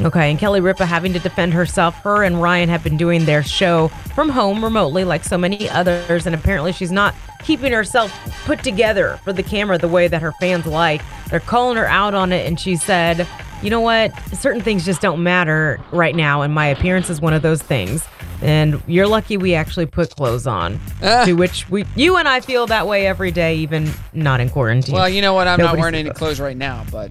[0.00, 1.92] Okay, and Kelly Ripa having to defend herself.
[1.96, 6.24] Her and Ryan have been doing their show from home remotely, like so many others,
[6.24, 8.12] and apparently she's not keeping herself
[8.44, 11.02] put together for the camera the way that her fans like.
[11.30, 13.26] They're calling her out on it, and she said,
[13.60, 14.12] You know what?
[14.36, 18.06] Certain things just don't matter right now, and my appearance is one of those things.
[18.40, 20.78] And you're lucky we actually put clothes on.
[21.02, 21.24] Ah.
[21.24, 24.94] To which we, you and I feel that way every day, even not in quarantine.
[24.94, 25.48] Well, you know what?
[25.48, 27.10] I'm not wearing any clothes right now, but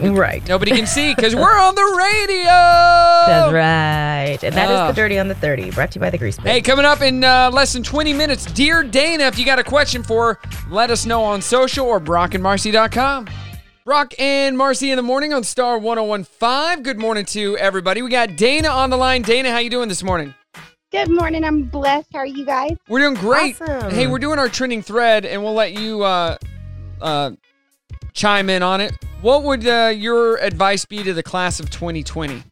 [0.00, 0.46] Right.
[0.48, 2.44] nobody can see because we're on the radio.
[2.44, 4.38] That's right.
[4.42, 4.86] And that is Ah.
[4.88, 6.46] the Dirty on the 30, brought to you by the Grease Pig.
[6.46, 9.64] Hey, coming up in uh, less than 20 minutes, Dear Dana, if you got a
[9.64, 10.40] question for her,
[10.70, 13.26] let us know on social or brockandmarci.com.
[13.84, 16.82] Brock and Marci in the morning on Star 1015.
[16.84, 18.00] Good morning to everybody.
[18.02, 19.22] We got Dana on the line.
[19.22, 20.34] Dana, how you doing this morning?
[20.92, 21.42] Good morning.
[21.42, 22.10] I'm blessed.
[22.12, 22.76] How are you guys?
[22.86, 23.58] We're doing great.
[23.62, 23.90] Awesome.
[23.90, 26.36] Hey, we're doing our trending thread, and we'll let you uh,
[27.00, 27.30] uh,
[28.12, 28.92] chime in on it.
[29.22, 32.42] What would uh, your advice be to the class of 2020?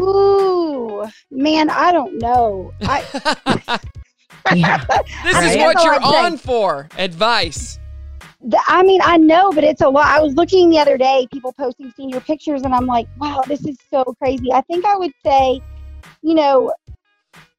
[0.00, 2.72] Ooh, man, I don't know.
[2.82, 3.78] I.
[4.52, 6.88] This I is what you're what I'd on for.
[6.98, 7.78] Advice.
[8.66, 10.06] I mean, I know, but it's a lot.
[10.06, 13.64] I was looking the other day, people posting senior pictures, and I'm like, wow, this
[13.64, 14.52] is so crazy.
[14.52, 15.62] I think I would say,
[16.22, 16.72] you know,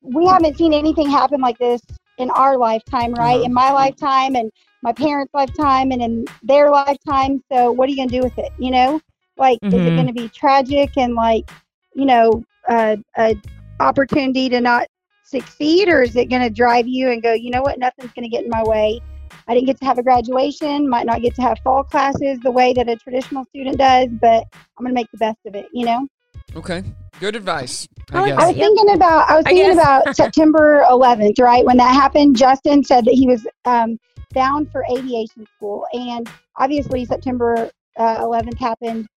[0.02, 1.82] we haven't seen anything happen like this
[2.18, 3.36] in our lifetime, right?
[3.38, 3.46] Uh-huh.
[3.46, 4.52] In my lifetime and
[4.82, 7.42] my parents' lifetime and in their lifetime.
[7.52, 8.52] So, what are you going to do with it?
[8.60, 9.02] You know,
[9.38, 9.96] like, is it Mhm.
[9.96, 11.50] going to be tragic and like,
[11.96, 13.36] you know, uh, a
[13.80, 14.88] opportunity to not
[15.24, 18.24] succeed, or is it going to drive you and go, you know what, nothing's going
[18.24, 19.00] to get in my way?
[19.48, 22.52] I didn't get to have a graduation, might not get to have fall classes the
[22.52, 24.46] way that a traditional student does, but
[24.78, 26.08] I'm going to make the best of it, you know?
[26.56, 26.84] Okay.
[27.20, 27.88] Good advice.
[28.12, 28.48] I, I guess.
[28.48, 29.78] was thinking about I was thinking guess.
[29.78, 31.66] about September 11th, right?
[31.66, 33.98] When that happened, Justin said that he was um,
[34.34, 39.08] bound for aviation school, and obviously September uh, 11th happened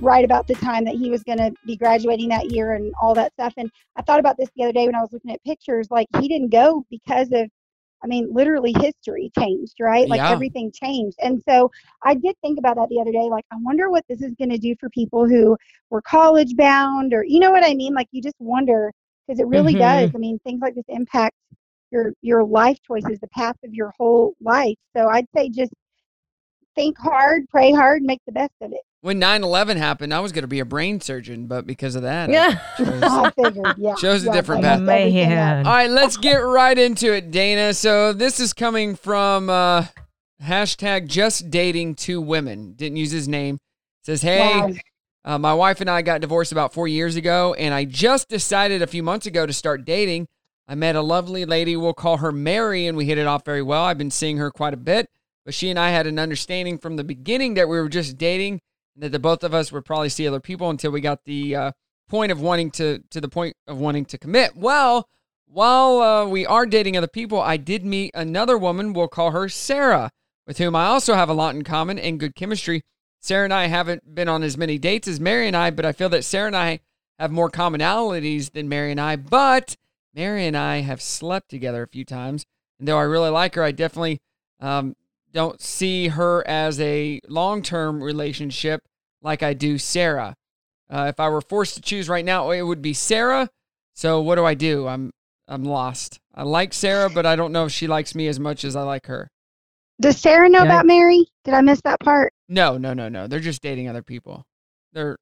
[0.00, 3.14] right about the time that he was going to be graduating that year and all
[3.14, 3.52] that stuff.
[3.56, 5.88] And I thought about this the other day when I was looking at pictures.
[5.90, 7.50] Like he didn't go because of,
[8.02, 10.08] I mean, literally history changed, right?
[10.08, 10.32] Like Yeah.
[10.32, 11.16] everything changed.
[11.22, 11.70] And so
[12.02, 13.28] I did think about that the other day.
[13.30, 15.56] Like I wonder what this is going to do for people who
[15.90, 17.94] were college bound, or you know what I mean?
[17.94, 18.92] Like you just wonder
[19.26, 20.10] because it really does.
[20.10, 20.14] Mhm.
[20.14, 21.36] I mean, things like this impact
[21.90, 24.76] your your life choices, the path of your whole life.
[24.96, 25.72] So I'd say just
[26.74, 28.82] think hard, pray hard, make the best of it.
[29.02, 32.02] When 9 11 happened, I was going to be a brain surgeon, but because of
[32.02, 32.58] that, I Yeah.
[32.76, 33.94] chose, I figured, yeah.
[33.98, 34.80] chose a yeah, different path.
[34.80, 35.66] messed everything up.
[35.66, 37.72] All right, let's get right into it, Dana.
[37.72, 39.86] So this is coming from uh,
[40.42, 42.74] hashtag just dating two women.
[42.74, 43.58] Didn't use his name.
[44.04, 44.70] Says, hey, Wow.
[45.24, 48.82] uh, my wife and I got divorced about four years ago, and I just decided
[48.82, 50.26] a few months ago to start dating.
[50.68, 51.74] I met a lovely lady.
[51.74, 53.84] We'll call her Mary, and we hit it off very well.
[53.84, 55.08] I've been seeing her quite a bit,
[55.46, 58.60] but she and I had an understanding from the beginning that we were just dating,
[58.94, 61.56] and that the both of us would probably see other people until we got the
[61.56, 61.72] uh,
[62.08, 64.56] point of wanting to to the point of wanting to commit.
[64.56, 65.08] Well,
[65.46, 68.92] while uh, we are dating other people, I did meet another woman.
[68.92, 70.10] We'll call her Sarah,
[70.46, 72.82] with whom I also have a lot in common and good chemistry.
[73.20, 75.92] Sarah and I haven't been on as many dates as Mary and I, but I
[75.92, 76.80] feel that Sarah and I
[77.18, 79.16] have more commonalities than Mary and I.
[79.16, 79.76] But
[80.14, 82.46] Mary and I have slept together a few times,
[82.78, 84.20] and though I really like her, I definitely
[84.60, 84.96] um,
[85.32, 88.82] don't see her as a long term relationship
[89.22, 90.34] like I do Sarah.
[90.88, 93.48] Uh, if I were forced to choose right now, it would be Sarah.
[93.94, 94.86] So what do I do?
[94.88, 95.10] I'm
[95.46, 96.18] I'm lost.
[96.34, 98.82] I like Sarah, but I don't know if she likes me as much as I
[98.82, 99.28] like her.
[100.00, 100.66] Does Sarah know Yeah.
[100.66, 101.26] about Mary?
[101.44, 102.32] Did I miss that part?
[102.48, 103.26] No, no, no, no.
[103.26, 104.44] They're just dating other people.
[104.92, 105.16] They're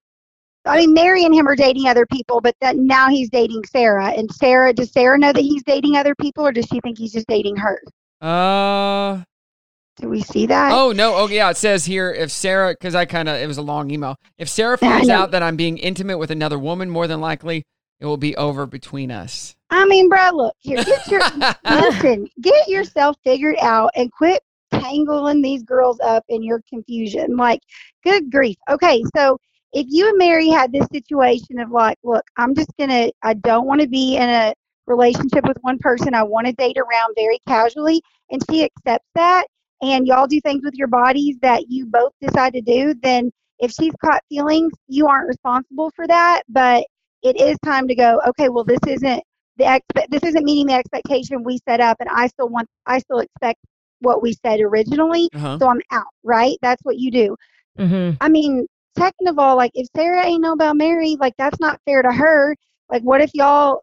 [0.65, 4.09] I mean, Mary and him are dating other people, but that now he's dating Sarah.
[4.11, 7.13] And Sarah, does Sarah know that he's dating other people, or does she think he's
[7.13, 7.81] just dating her?
[8.21, 9.23] uh
[10.01, 10.73] Do we see that?
[10.73, 11.15] Oh no!
[11.15, 13.91] Oh yeah, it says here if Sarah, because I kind of it was a long
[13.91, 14.17] email.
[14.39, 17.65] If Sarah finds out that I'm being intimate with another woman, more than likely
[18.01, 19.57] it will be over between us.
[19.71, 20.83] I mean, bro, look here.
[20.85, 21.21] Get your
[21.65, 22.29] listen.
[22.41, 27.37] Get yourself figured out and quit tangling these girls up in your confusion.
[27.37, 27.61] Like,
[28.05, 28.57] good grief.
[28.71, 29.39] Okay, so
[29.73, 33.11] if you and Mary had this situation of like, look, I'm just gonna.
[33.23, 34.55] I don't want to be in a
[34.87, 36.15] relationship with one person.
[36.15, 39.47] I want to date around very casually, and she accepts that,
[39.83, 42.95] and y'all do things with your bodies that you both decide to do.
[43.03, 46.43] Then, if she's caught feelings, you aren't responsible for that.
[46.49, 46.85] But
[47.23, 48.21] it is time to go.
[48.29, 49.23] Okay, well, this isn't
[49.57, 52.97] the expe- this isn't meeting the expectation we set up and i still want i
[52.99, 53.59] still expect
[54.01, 55.59] what we said originally Uh-huh.
[55.59, 57.37] so i'm out right that's what you do
[57.77, 58.17] Mm-hmm.
[58.21, 58.67] i mean
[58.97, 62.13] second of all like if sarah ain't know about mary like that's not fair to
[62.13, 62.55] her
[62.89, 63.81] like what if y'all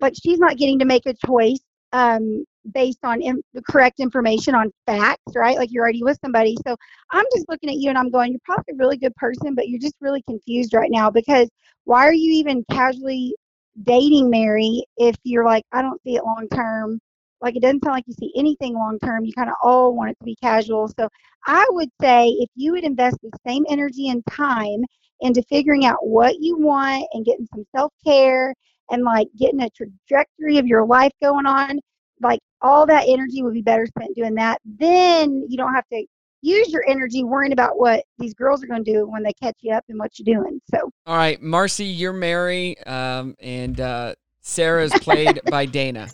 [0.00, 1.60] like she's not getting to make a choice
[1.92, 6.56] um based on in, the correct information on facts right like you're already with somebody
[6.66, 6.76] so
[7.10, 9.68] i'm just looking at you and i'm going you're probably a really good person but
[9.68, 11.48] you're just really confused right now because
[11.84, 13.34] why are you even casually
[13.82, 17.00] dating Mary if you're like, I don't see it long term.
[17.40, 19.24] Like it doesn't sound like you see anything long term.
[19.24, 20.88] You kind of all want it to be casual.
[20.88, 21.08] So
[21.46, 24.84] I would say if you would invest the same energy and time
[25.20, 28.54] into figuring out what you want and getting some self care
[28.90, 31.80] and like getting a trajectory of your life going on,
[32.20, 34.60] like all that energy would be better spent doing that.
[34.64, 36.04] Then you don't have to
[36.42, 39.56] use your energy worrying about what these girls are going to do when they catch
[39.60, 40.60] you up and what you're doing.
[40.70, 46.08] So All right, Marci, you're Mary, um, and uh, Sarah is played by Dana.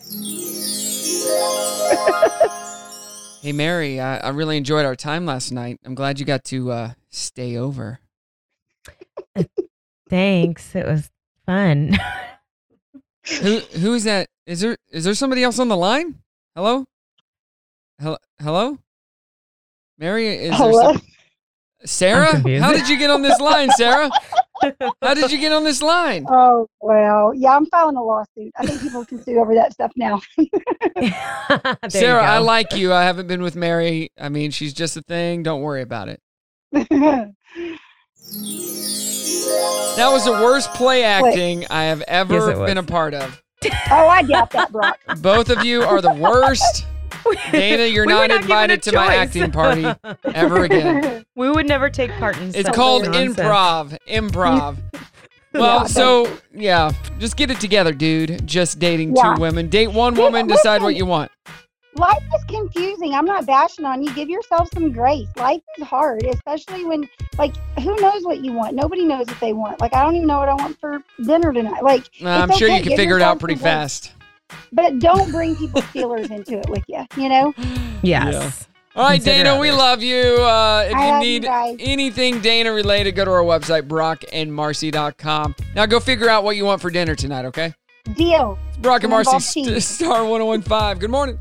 [3.41, 5.79] hey, Mary, I, I really enjoyed our time last night.
[5.85, 7.99] I'm glad you got to uh, stay over.
[10.09, 10.75] Thanks.
[10.75, 11.09] It was
[11.45, 11.97] fun.
[13.41, 14.29] Who who is that?
[14.47, 16.15] Is there is there somebody else on the line?
[16.55, 16.85] Hello?
[17.99, 18.15] Hello?
[18.41, 18.77] Hello?
[19.99, 20.93] Mary, is there Hello?
[20.93, 21.01] some-
[21.85, 22.37] Sarah?
[22.59, 24.09] How did you get on this line, Sarah?
[25.01, 26.25] How did you get on this line?
[26.31, 28.51] Oh well, yeah, I'm filing a lawsuit.
[28.57, 30.21] I think people can sue over that stuff now.
[31.89, 32.93] Sarah, I like you.
[32.93, 34.11] I haven't been with Mary.
[34.19, 35.43] I mean, she's just a thing.
[35.43, 36.21] Don't worry about it.
[39.91, 43.43] That was the worst play acting I have ever Yes, been a part of.
[43.91, 44.99] Oh, I doubt that, Brock.
[45.21, 46.85] Both of you are the worst.
[47.51, 49.85] Dana, you're We not, not invited to my acting party
[50.33, 51.25] ever again.
[51.35, 52.51] We would never take part in.
[52.55, 53.35] It's called nonsense.
[53.37, 53.97] improv.
[54.07, 54.77] Improv.
[55.53, 55.85] Well, Yeah.
[55.87, 58.45] so yeah, just get it together, dude.
[58.45, 59.33] Just dating Yeah.
[59.35, 59.69] two women.
[59.69, 61.31] Date one woman, decide what you want.
[61.97, 63.13] Life is confusing.
[63.13, 64.13] I'm not bashing on you.
[64.13, 65.27] Give yourself some grace.
[65.35, 68.75] Life is hard, especially when like who knows what you want?
[68.75, 69.81] Nobody knows what they want.
[69.81, 71.83] Like I don't even know what I want for dinner tonight.
[71.83, 73.73] Like I'm it's sure you can Give figure it out pretty some grace.
[73.73, 74.11] fast.
[74.71, 77.05] But don't bring people's feelers into it with you.
[77.17, 77.53] You know.
[78.03, 78.67] Yes.
[78.95, 80.15] All right, Consider Dana, we love you.
[80.17, 81.45] Uh, if I you love you need
[81.81, 85.55] anything Dana related, go to our website, brockandmarci.com.
[85.75, 87.73] Now go figure out what you want for dinner tonight, okay?
[88.15, 88.57] Deal.
[88.69, 89.41] It's Brock and Marci.
[89.41, 90.99] St- Star 1015.
[90.99, 91.39] Good morning.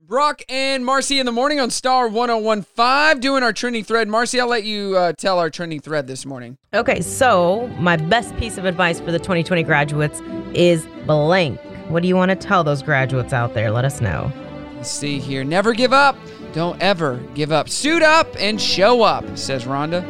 [0.00, 4.06] Brock and Marci in the morning on Star 1015, doing our trending thread.
[4.06, 6.56] Marci, I'll let you uh, tell our trending thread this morning.
[6.72, 10.20] Okay, so my best piece of advice for the 2020 graduates
[10.54, 11.58] is blank.
[11.88, 13.72] What do you want to tell those graduates out there?
[13.72, 14.30] Let us know.
[14.76, 15.42] Let's see here.
[15.42, 16.16] Never give up.
[16.52, 17.68] Don't ever give up.
[17.68, 20.04] Suit up and show up, says Rhonda.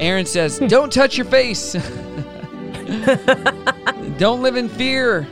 [0.00, 1.74] Aaron says, don't touch your face.
[4.18, 5.28] don't live in fear.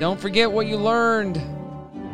[0.00, 1.40] Don't forget what you learned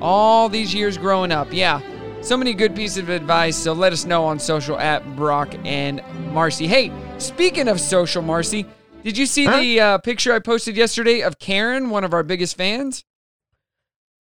[0.01, 1.53] all these years growing up.
[1.53, 1.80] Yeah,
[2.22, 3.57] so many good pieces of advice.
[3.57, 6.01] So let us know on social at Brock and
[6.32, 6.66] Marci.
[6.66, 8.66] Hey, speaking of social, Marci,
[9.03, 12.57] did you see the uh, picture I posted yesterday of Karen, one of our biggest
[12.57, 13.05] fans?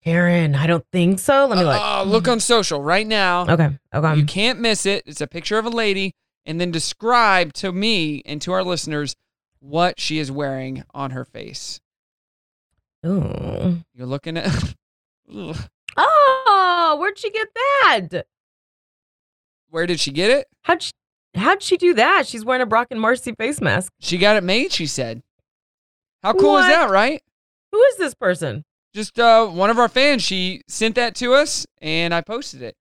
[0.04, 1.46] Karen, I don't think so.
[1.46, 1.80] Let me look.
[1.80, 3.46] Uh, look on social right now.
[3.48, 4.16] Okay, okay.
[4.16, 5.04] You can't miss it.
[5.06, 9.16] It's a picture of a lady, and then describe to me and to our listeners
[9.60, 11.80] what she is wearing on her face.
[13.06, 13.84] Ooh.
[13.94, 14.76] You're looking at.
[15.36, 15.58] Ugh.
[15.98, 18.26] Oh, where'd she get that?
[19.70, 20.48] Where did she get it?
[20.64, 20.92] How'd she,
[21.36, 22.28] how'd she do that?
[22.28, 23.92] She's wearing a Brock and Marci face mask.
[24.00, 24.72] She got it made.
[24.72, 25.22] She said.
[26.24, 26.70] How cool What?
[26.70, 27.22] is that, right?
[27.72, 28.64] Who is this person?
[28.94, 30.22] Just uh, one of our fans.
[30.24, 32.76] She sent that to us, and I posted it.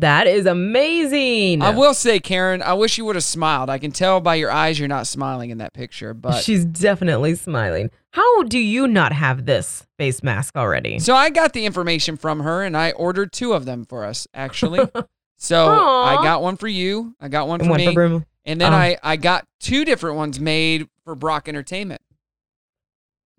[0.00, 1.60] That is amazing.
[1.62, 3.68] I will say, Karen, I wish you would have smiled.
[3.70, 7.34] I can tell by your eyes you're not smiling in that picture, but She's definitely
[7.34, 7.90] smiling.
[8.18, 10.98] How do you not have this face mask already?
[10.98, 14.26] So I got the information from her and I ordered two of them for us,
[14.34, 14.80] actually.
[15.36, 17.14] so I got one for you.
[17.20, 17.86] I got one And for one me.
[17.86, 18.24] for Brim.
[18.44, 18.76] and then Oh.
[18.76, 22.02] I, I got two different ones made for Brock Entertainment.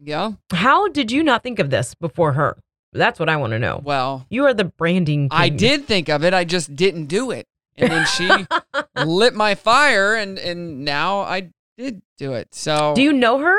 [0.01, 0.31] Yeah.
[0.51, 2.57] How did you not think of this before her?
[2.93, 3.81] That's what I want to know.
[3.83, 5.27] Well, You are the branding.
[5.29, 6.33] I did think of it.
[6.33, 7.47] I just didn't do it.
[7.75, 8.29] And then she
[9.05, 12.55] lit my fire and, and now I did do it.
[12.55, 13.57] So Do you know her?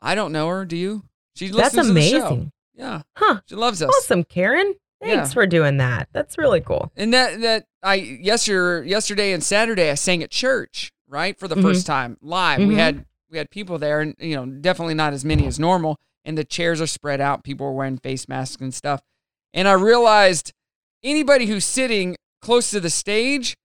[0.00, 0.64] I don't know her.
[0.64, 1.04] Do you?
[1.34, 2.26] She That's listens to the show.
[2.26, 2.52] amazing.
[2.74, 3.02] Yeah.
[3.16, 3.40] Huh.
[3.46, 3.88] She loves us.
[3.88, 4.74] Awesome, Karen.
[5.00, 5.34] Thanks Yeah.
[5.34, 6.08] for doing that.
[6.12, 6.90] That's really cool.
[6.96, 11.38] And that that I yesterday yesterday and Saturday I sang at church, right?
[11.38, 11.62] For the Mhm.
[11.62, 12.58] first time live.
[12.60, 12.76] We Mhm.
[12.76, 16.36] had we had people there and you know, definitely not as many as normal and
[16.38, 19.00] the chairs are spread out, people are wearing face masks and stuff.
[19.54, 20.52] And I realized
[21.04, 23.56] anybody who's sitting close to the stage,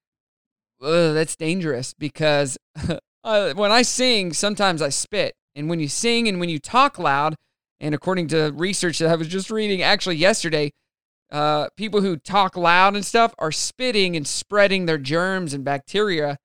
[0.82, 2.58] ugh, that's dangerous because
[3.24, 5.34] when I sing, sometimes I spit.
[5.56, 7.36] And when you sing and when you talk loud,
[7.80, 10.72] and according to research that I was just reading actually yesterday,
[11.32, 16.38] uh, people who talk loud and stuff are spitting and spreading their germs and bacteria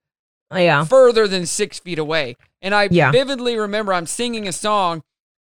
[0.51, 0.85] Oh, yeah.
[0.85, 2.37] further than six feet away.
[2.63, 3.11] And I Yeah.
[3.13, 5.03] vividly remember I'm singing a song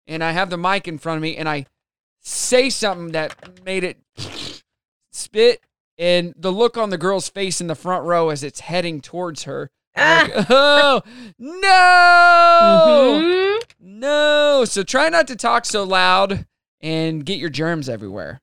[0.06, 1.64] and I have the mic in front of me and I
[2.20, 3.96] say something that made it
[5.10, 5.62] spit
[5.98, 9.44] and the look on the girl's face in the front row as it's heading towards
[9.44, 9.70] her.
[10.00, 11.02] I'm oh
[11.38, 13.20] no.
[13.22, 13.60] Mhm.
[13.78, 14.64] No.
[14.64, 16.46] So try not to talk so loud
[16.80, 18.40] and get your germs everywhere.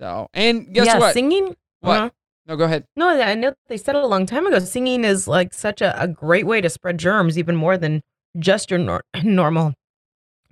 [0.00, 1.14] So, and guess yeah, what?
[1.14, 1.56] Singing.
[1.80, 1.98] What?
[1.98, 2.10] Uh-huh.
[2.46, 2.84] No, go ahead.
[2.96, 4.58] No, I know they said it a long time ago.
[4.58, 8.00] Singing is like such a, a great way to spread germs, even more than
[8.38, 9.74] just your nor- normal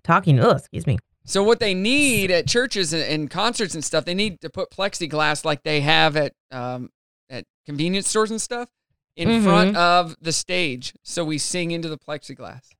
[0.04, 0.38] talking.
[0.40, 0.98] Ugh, excuse me.
[1.24, 4.70] So what they need at churches and, and concerts and stuff, they need to put
[4.70, 6.90] plexiglass like they have at um,
[7.30, 8.68] at convenience stores and stuff
[9.16, 9.42] in Mhm.
[9.44, 12.70] front of the stage, so we sing into the plexiglass.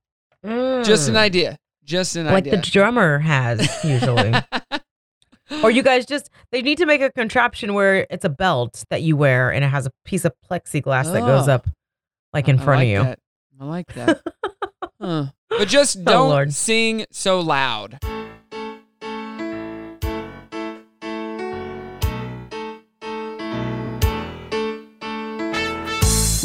[0.85, 1.17] Just an Mm.
[1.17, 1.57] idea.
[1.83, 2.53] Just an like idea.
[2.53, 4.33] Like the drummer has usually.
[5.63, 9.01] or you guys just they need to make a contraption where it's a belt that
[9.01, 11.53] you wear and it has a piece of plexiglass that goes Oh.
[11.53, 11.67] up
[12.33, 13.03] like in I front like of you.
[13.03, 13.19] that.
[13.59, 14.21] I like that.
[15.01, 15.25] Huh.
[15.49, 16.53] But just Oh, don't Lord.
[16.53, 17.99] sing so loud.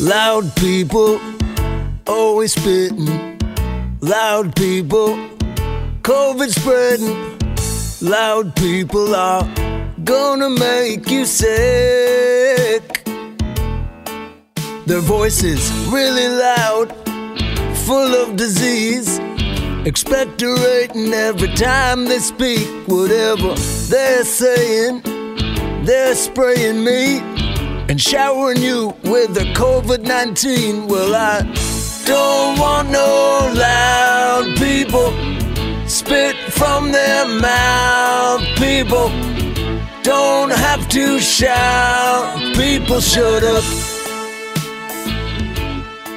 [0.03, 1.21] Loud people
[2.09, 3.07] always spitting.
[4.01, 5.17] Loud people,
[6.03, 7.39] COVID spreading.
[8.01, 9.49] Loud people are
[10.03, 13.05] gonna make you sick.
[14.87, 16.93] Their voices really loud,
[17.87, 19.21] full of disease.
[19.85, 22.67] Expectorating every time they speak.
[22.89, 23.55] Whatever
[23.89, 25.03] they're saying,
[25.85, 27.52] they're spraying me
[27.89, 30.89] and showering you with the COVID 19.
[30.89, 31.43] Well, I
[32.05, 35.13] don't want no loud people
[35.89, 39.09] spit from their mouth, people.
[40.03, 42.57] Don't have to shout.
[42.57, 43.63] People shut up.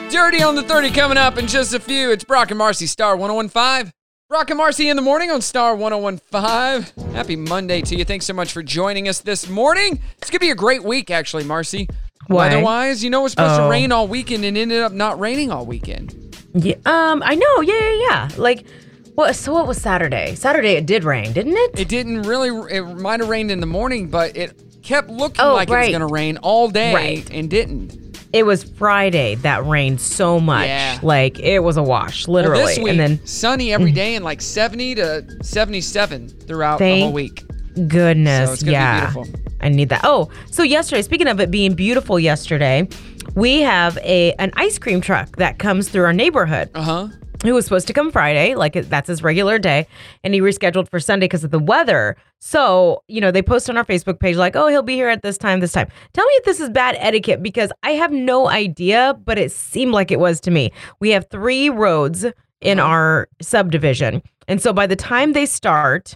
[0.10, 2.10] Dirty on the 30 coming up in just a few.
[2.12, 3.92] It's Brock and Marci, Star 1015.
[4.28, 7.14] Brock and Marci in the morning on Star 1015.
[7.14, 8.04] Happy Monday to you.
[8.04, 10.00] Thanks so much for joining us this morning.
[10.18, 11.88] It's going to be a great week, actually, Marci.
[12.26, 12.48] Why?
[12.48, 13.66] Weather-wise, you know, it was supposed Oh.
[13.66, 16.36] to rain all weekend and ended up not raining all weekend.
[16.56, 17.62] Yeah, um, I know.
[17.62, 18.30] Yeah, yeah, yeah.
[18.38, 18.66] Like,
[19.14, 19.36] what?
[19.36, 20.34] So what was Saturday?
[20.34, 21.80] Saturday it did rain, didn't it?
[21.82, 25.54] It didn't really, it might have rained in the morning, but it kept looking Oh,
[25.54, 27.30] like it was going to rain all day Right.
[27.32, 28.05] and didn't.
[28.36, 30.68] It was Friday that rained so much.
[30.68, 31.00] Yeah.
[31.02, 32.60] Like it was a wash, literally.
[32.60, 37.00] Well, this week, and then sunny every day and like 70 to 77 throughout the
[37.00, 37.46] whole week.
[37.88, 39.12] Goodness, So it's gonna be yeah.
[39.12, 39.40] beautiful.
[39.62, 40.02] I need that.
[40.04, 42.88] Oh, so yesterday, speaking of it being beautiful yesterday,
[43.36, 46.70] we have a an ice cream truck that comes through our neighborhood.
[46.76, 47.08] Uh
[47.46, 49.88] He was supposed to come Friday, like that's his regular day,
[50.24, 52.16] and he rescheduled for Sunday because of the weather.
[52.40, 55.22] So, you know, they post on our Facebook page, like, oh, he'll be here at
[55.22, 55.88] this time, this time.
[56.14, 59.94] Tell me if this is bad etiquette because I have no idea, but it seemed
[59.94, 60.72] like it was to me.
[61.00, 62.26] We have three roads
[62.62, 62.80] in mm-hmm.
[62.80, 64.22] our subdivision.
[64.48, 66.16] And so by the time they start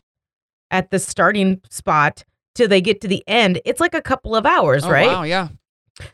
[0.72, 2.24] at the starting spot
[2.56, 5.08] till they get to the end, it's like a couple of hours, Oh, right?
[5.08, 5.50] Wow, yeah.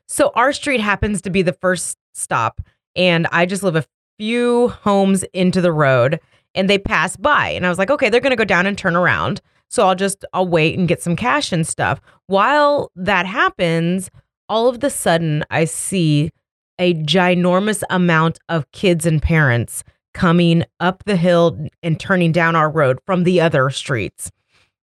[0.08, 2.62] So our street happens to be the first stop,
[2.96, 3.86] and I just live a
[4.18, 6.20] few homes into the road,
[6.54, 8.96] and they pass by, and I was like, okay, they're gonna go down and turn
[8.96, 12.00] around, so I'll just I'll wait and get some cash and stuff.
[12.28, 14.10] While that happens,
[14.48, 16.32] all of the sudden I see
[16.80, 22.70] a ginormous amount of kids and parents coming up the hill and turning down our
[22.70, 24.32] road from the other streets.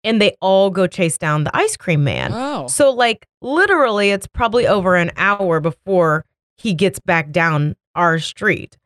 [0.05, 2.31] And they all go chase down the ice cream man.
[2.33, 2.69] Oh.
[2.69, 6.25] So, like, literally, it's probably over an hour before
[6.57, 8.77] he gets back down our street.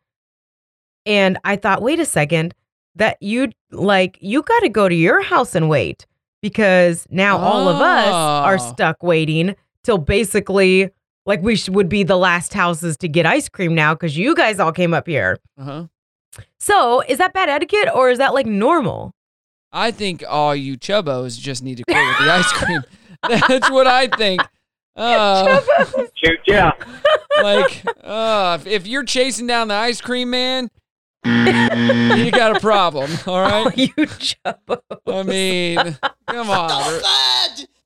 [1.05, 2.53] And I thought, wait a second,
[2.95, 6.05] that you'd like, you got to go to your house and wait
[6.41, 8.71] because now all of us are Oh.
[8.73, 10.89] stuck waiting till basically
[11.25, 14.35] like we sh- would be the last houses to get ice cream now because you
[14.35, 15.37] guys all came up here.
[15.57, 15.85] Uh huh.
[16.59, 19.13] So, is that bad etiquette or is that like normal?
[19.71, 22.81] I think all you chubbos just need to quit with the ice cream.
[23.47, 24.41] That's what I think.
[24.93, 25.61] Uh,
[26.45, 26.71] yeah.
[27.41, 30.69] like, uh, if- if you're chasing down the ice cream man,
[31.25, 32.25] Mm.
[32.25, 33.09] you got a problem.
[33.27, 33.65] All right.
[33.67, 34.81] Oh, you chubbos.
[35.07, 35.97] I mean,
[36.27, 36.93] come on.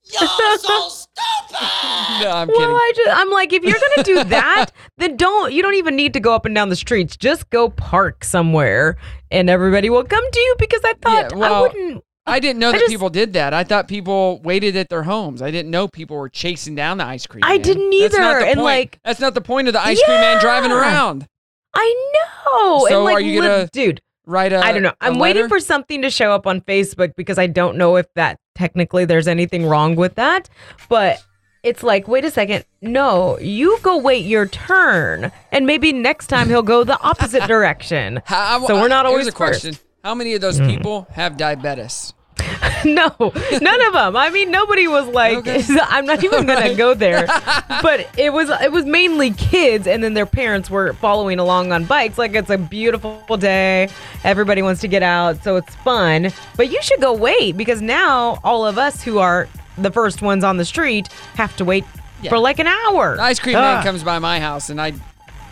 [0.06, 0.28] You're
[0.58, 2.22] so stupid!
[2.22, 2.76] No, I'm well, kidding.
[2.76, 4.68] I just, I'm like, if you're gonna do that,
[4.98, 5.52] then don't.
[5.52, 7.18] You don't even need to go up and down the streets.
[7.18, 8.98] Just go park somewhere,
[9.32, 10.56] and everybody will come to you.
[10.58, 12.04] Because I thought Yeah, well, I wouldn't.
[12.28, 13.54] I didn't know I that just- people did that.
[13.54, 15.42] I thought people waited at their homes.
[15.42, 17.44] I didn't know people were chasing down the ice cream.
[17.44, 17.62] I man.
[17.62, 18.64] didn't That's not either, the and, point.
[18.66, 21.28] like- that's not the point of the ice cream man driving around.
[21.76, 22.86] I know.
[22.88, 24.02] So and like, are you gonna dude?
[24.28, 24.94] Write a I don't know.
[25.02, 28.40] I'm waiting for something to show up on Facebook because I don't know if that
[28.56, 30.50] technically there's anything wrong with that.
[30.90, 31.24] But
[31.62, 32.66] it's like, wait a second.
[32.82, 35.32] No, you go wait your turn.
[35.52, 38.22] And maybe next time he'll go the opposite direction.
[38.26, 39.76] How- so we're not here's always a question.
[40.04, 40.70] How many of those Mm.
[40.70, 42.14] people have diabetes?
[42.86, 44.16] no, none of them.
[44.16, 45.46] I mean, nobody was like,
[45.90, 47.28] I'm not even gonna go there.
[47.82, 51.86] But it was it was mainly kids, and then their parents were following along on
[51.86, 52.18] bikes.
[52.18, 53.90] Like it's a beautiful day,
[54.24, 56.32] everybody wants to get out, so it's fun.
[56.58, 60.44] But you should go wait because now all of us who are the first ones
[60.44, 61.84] on the street have to wait
[62.22, 62.30] Yeah.
[62.30, 63.18] for like an hour.
[63.18, 63.62] The ice cream Ah.
[63.76, 64.94] man comes by my house and I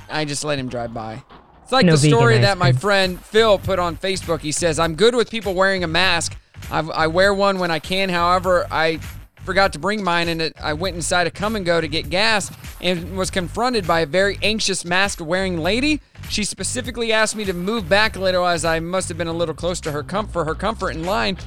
[0.09, 1.21] I just let him drive by.
[1.63, 4.39] It's like No the story that my friend Phil put on Facebook.
[4.41, 6.35] He says, I'm good with people wearing a mask.
[6.71, 8.09] I've, I wear one when I can.
[8.09, 8.99] However, I
[9.43, 12.09] forgot to bring mine and it, I went inside a Kum & Go to get
[12.09, 12.51] gas
[12.81, 16.01] and was confronted by a very anxious mask wearing lady.
[16.29, 19.33] She specifically asked me to move back a little as I must have been a
[19.33, 21.37] little close to her com- for her comfort in line.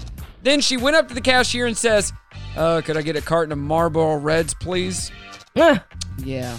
[0.42, 2.12] Then she went up to the cashier and says,
[2.56, 5.10] uh, could I get a carton of Marlboro Reds, please?
[5.54, 6.58] Yeah.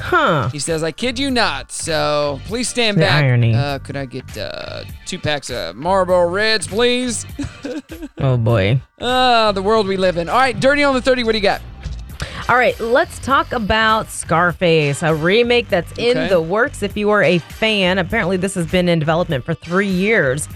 [0.00, 0.48] Huh.
[0.50, 1.72] He says, I kid you not.
[1.72, 3.24] So please stand The back.
[3.24, 3.54] irony.
[3.54, 7.24] Uh, could I get uh, two packs of Marlboro Reds, please?
[8.18, 8.80] Oh boy.
[9.00, 10.28] Ah, the world we live in.
[10.30, 11.60] All right, Dirty on the 30, what do you got?
[12.48, 16.28] All right, let's talk about Scarface, a remake that's in Okay.
[16.28, 16.82] the works.
[16.82, 20.48] If you are a fan, apparently this has been in development for three years,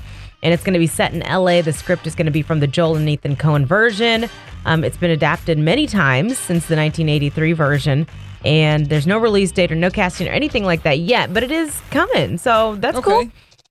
[0.43, 1.61] and it's going to be set in LA.
[1.61, 4.29] The script is going to be from the Joel and Ethan Coen version.
[4.65, 8.07] Um, it's been adapted many times since the 1983 version,
[8.45, 11.51] and there's no release date or no casting or anything like that yet, but it
[11.51, 13.29] is coming, so that's cool.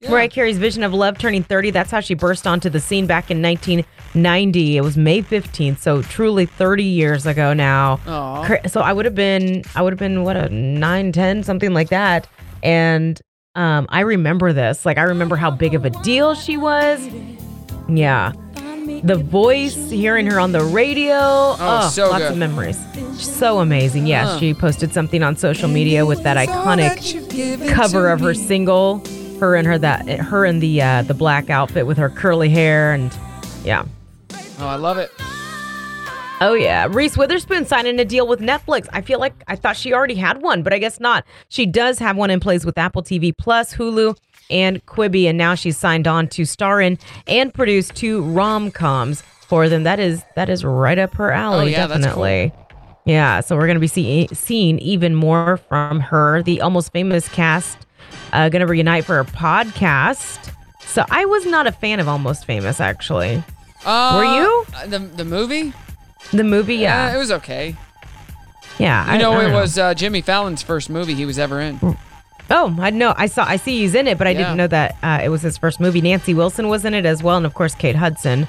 [0.10, 1.72] Mariah Carey's vision of love turning 30.
[1.72, 4.78] That's how she burst onto the scene back in 1990.
[4.78, 8.00] It was May 15th, so truly 30 years ago now.
[8.08, 8.46] Aw.
[8.46, 11.74] Cra- So I would have been, I would have been what a nine, ten, something
[11.74, 12.28] like that.
[12.64, 13.20] And
[13.56, 14.86] um, I remember this.
[14.86, 17.06] Like I remember how big of a deal she was.
[17.90, 18.32] Yeah.
[19.04, 21.16] The voice, hearing her on the radio.
[21.20, 22.32] Oh, so lots good.
[22.34, 22.78] of memories.
[23.20, 24.08] So amazing.
[24.08, 24.40] Yes, Huh.
[24.40, 29.04] she posted something on social media with that iconic cover of her single.
[29.40, 32.92] Her and her that her in the uh, the black outfit with her curly hair
[32.94, 33.16] and
[33.64, 33.86] yeah.
[34.60, 35.10] Oh, I love it.
[36.42, 38.88] Oh yeah, Reese Witherspoon signing a deal with Netflix.
[38.94, 41.26] I feel like I thought she already had one, but I guess not.
[41.50, 44.18] She does have one in place with Apple TV Plus, Hulu,
[44.50, 46.98] and Quibi, and now she's signed on to star in
[47.28, 49.84] and produce two rom coms for them.
[49.84, 52.24] That is that is right up her alley, Oh, yeah, that's cool.
[52.24, 52.54] definitely.
[53.06, 56.44] Yeah, so we're gonna be see, seeing even more from her.
[56.44, 57.78] The almost famous cast
[58.34, 60.54] uh, gonna reunite for a podcast.
[60.82, 63.44] So I was not a fan of Almost Famous, actually.
[63.86, 64.66] Uh, Were you?
[64.76, 65.72] uh, The, the movie?
[66.32, 67.76] The movie, yeah, Uh, it was okay.
[68.78, 69.06] yeah.
[69.06, 71.80] You I- know, it was uh, Jimmy Fallon's first movie he was ever in.
[72.52, 73.14] Oh, I know.
[73.18, 73.44] I saw.
[73.46, 74.38] I see he's in it, but I Yeah.
[74.40, 76.02] didn't know that uh, it was his first movie.
[76.02, 78.48] Nancy Wilson was in it as well, and of course Kate Hudson.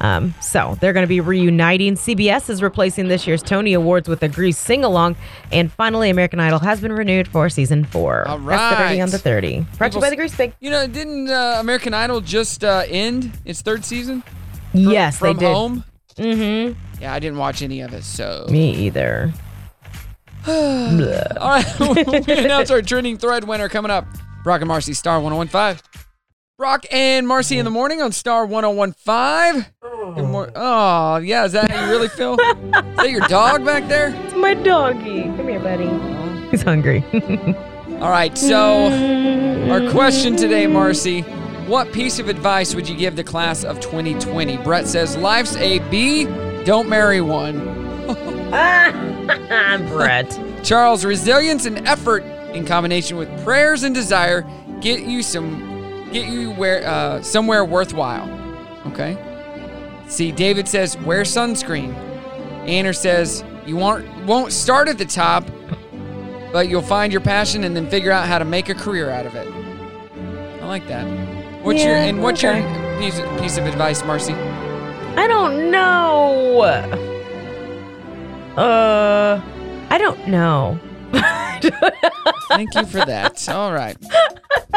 [0.00, 1.94] Um, so they're going to be reuniting.
[1.94, 5.14] CBS is replacing this year's Tony Awards with a Grease sing along,
[5.52, 8.26] and finally, American Idol has been renewed for season four.
[8.26, 9.00] All That's the right.
[9.00, 9.60] on the thirty.
[9.78, 10.54] Brought you People by the Grease Pig.
[10.58, 14.24] You know, didn't uh, American Idol just uh, end its third season?
[14.72, 15.52] yes, From they did.
[15.54, 15.84] home?
[16.16, 17.00] Mm-hmm.
[17.00, 18.46] Yeah, I didn't watch any of it, so.
[18.50, 19.32] Me either.
[20.46, 24.06] All right, we announce our trending thread winner coming up.
[24.42, 25.80] Brock and Marci, Star 1015.
[26.58, 29.66] Brock and Marci in the morning on Star 1015.
[30.14, 32.34] Good mor- oh, yeah, is that how you really feel?
[32.34, 34.14] is that your dog back there?
[34.24, 35.24] It's my doggy.
[35.24, 35.88] Come here, buddy.
[36.50, 37.04] He's hungry.
[38.00, 38.88] All right, so
[39.70, 41.22] our question today, Marci.
[41.68, 44.58] What piece of advice would you give the class of 2020?
[44.58, 46.24] Brett says, Life's a B,
[46.64, 47.82] don't marry one.
[49.88, 50.38] Brett.
[50.62, 52.22] Charles, resilience and effort
[52.52, 54.46] in combination with prayers and desire
[54.80, 58.28] get you some get you where uh, somewhere worthwhile.
[58.88, 59.16] Okay.
[60.08, 61.94] See, David says wear sunscreen.
[62.66, 65.44] Anner says you won't won't start at the top,
[66.52, 69.24] but you'll find your passion and then figure out how to make a career out
[69.24, 69.48] of it.
[70.62, 71.06] I like that.
[71.62, 72.60] What's your Yeah, and what's okay.
[72.60, 74.34] your piece piece of advice, Marci?
[75.16, 77.11] I don't know.
[78.56, 79.40] Uh,
[79.90, 80.78] I don't know.
[82.48, 83.48] Thank you for that.
[83.48, 83.96] All right.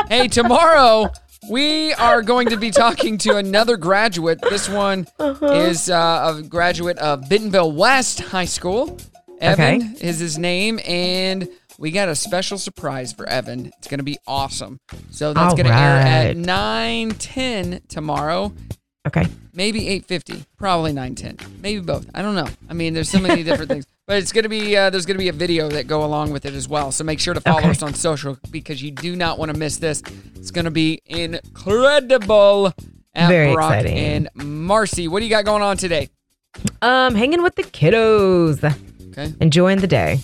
[0.07, 1.09] Hey, tomorrow
[1.49, 4.39] we are going to be talking to another graduate.
[4.41, 5.45] This one Uh-huh.
[5.47, 8.97] is uh, a graduate of Bentonville West High School.
[9.41, 10.07] Evan Okay.
[10.07, 13.65] is his name, and we got a special surprise for Evan.
[13.77, 14.79] It's going to be awesome.
[15.11, 16.37] So that's going to air at right.
[16.37, 18.53] 9 10 tomorrow.
[19.07, 19.25] Okay.
[19.53, 22.07] Maybe 8:50, probably 9:10, maybe both.
[22.15, 22.47] I don't know.
[22.69, 25.27] I mean, there's so many different things, but it's gonna be uh, there's gonna be
[25.29, 26.91] a video that go along with it as well.
[26.91, 27.69] So make sure to follow Okay.
[27.69, 30.01] us on social because you do not want to miss this.
[30.35, 32.73] It's gonna be incredible.
[33.17, 33.97] At Very Brock exciting.
[33.97, 36.09] and Marci, what do you got going on today?
[36.81, 38.61] Um, hanging with the kiddos.
[39.11, 39.33] Okay.
[39.39, 40.19] Enjoying the day.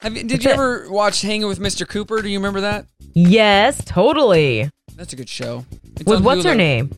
[0.00, 0.54] Have you, did That's you it.
[0.54, 1.88] ever watch Hanging with Mr.
[1.88, 2.20] Cooper?
[2.20, 2.84] Do you remember that?
[3.14, 4.70] Yes, totally.
[4.94, 5.64] That's a good show.
[5.96, 6.90] It's With what's her name?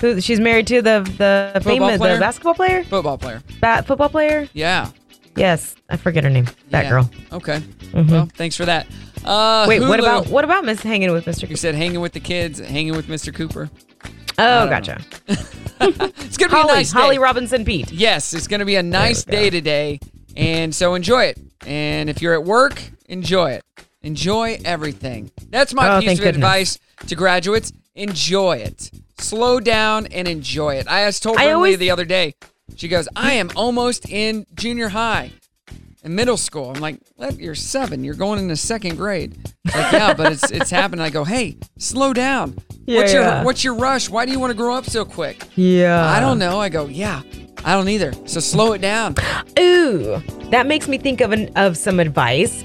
[0.00, 2.14] Who she's married to the the Football famous player?
[2.14, 2.84] the basketball player?
[2.84, 3.42] Football player.
[3.60, 4.48] Bat football player?
[4.52, 4.90] Yeah.
[5.36, 6.46] Yes, I forget her name.
[6.70, 6.90] That Yeah.
[6.90, 7.10] girl.
[7.32, 7.60] Okay.
[7.92, 8.10] Mhm.
[8.10, 8.86] Well, thanks for that.
[9.24, 10.02] Uh, Wait, what Hulu.
[10.02, 11.48] about what about Miss Hanging with Mr.
[11.48, 13.34] You said hanging with the kids, hanging with Mr.
[13.34, 13.70] Cooper.
[14.38, 15.00] Oh, gotcha.
[15.80, 16.98] It's gonna be Holly, a nice day.
[17.00, 17.92] Holly Robinson Peete.
[17.92, 20.00] Yes, it's gonna be a nice day today,
[20.36, 21.38] and so enjoy it.
[21.66, 23.62] And if you're at work, enjoy it.
[24.12, 25.30] Enjoy everything.
[25.50, 26.36] That's my Oh, piece of goodness.
[26.36, 26.78] advice
[27.08, 27.72] to graduates.
[27.94, 28.90] Enjoy it.
[29.18, 30.86] Slow down and enjoy it.
[30.88, 32.34] I asked told I always- the other day.
[32.74, 35.32] She goes, "I am almost in junior high."
[36.02, 37.38] In middle school, I'm like, "What?
[37.38, 38.02] You're seven.
[38.02, 39.36] You're going into second grade."
[39.66, 41.04] Like, yeah, but it's it's happening.
[41.04, 42.56] I go, "Hey, slow down.
[42.86, 43.34] Yeah, what's Yeah.
[43.36, 44.08] your what's your rush?
[44.08, 46.02] Why do you want to grow up so quick?" Yeah.
[46.16, 46.58] I don't know.
[46.58, 47.20] I go, yeah,
[47.62, 48.12] I don't either.
[48.24, 49.16] So slow it down.
[49.58, 52.64] Ooh, that makes me think of an, of some advice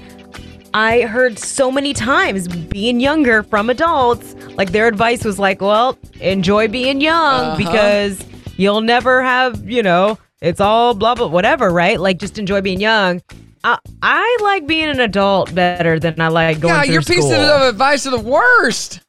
[0.76, 4.34] I heard so many times being younger from adults.
[4.56, 7.56] Like their advice was like, "Well, enjoy being young Uh-huh.
[7.56, 8.18] because
[8.56, 11.98] you'll never have, you know, it's all blah blah whatever, right?
[12.00, 13.22] Like just enjoy being young."
[13.62, 17.40] I, I like being an adult better than I like going yeah, your pieces school.
[17.40, 19.00] of advice are the worst.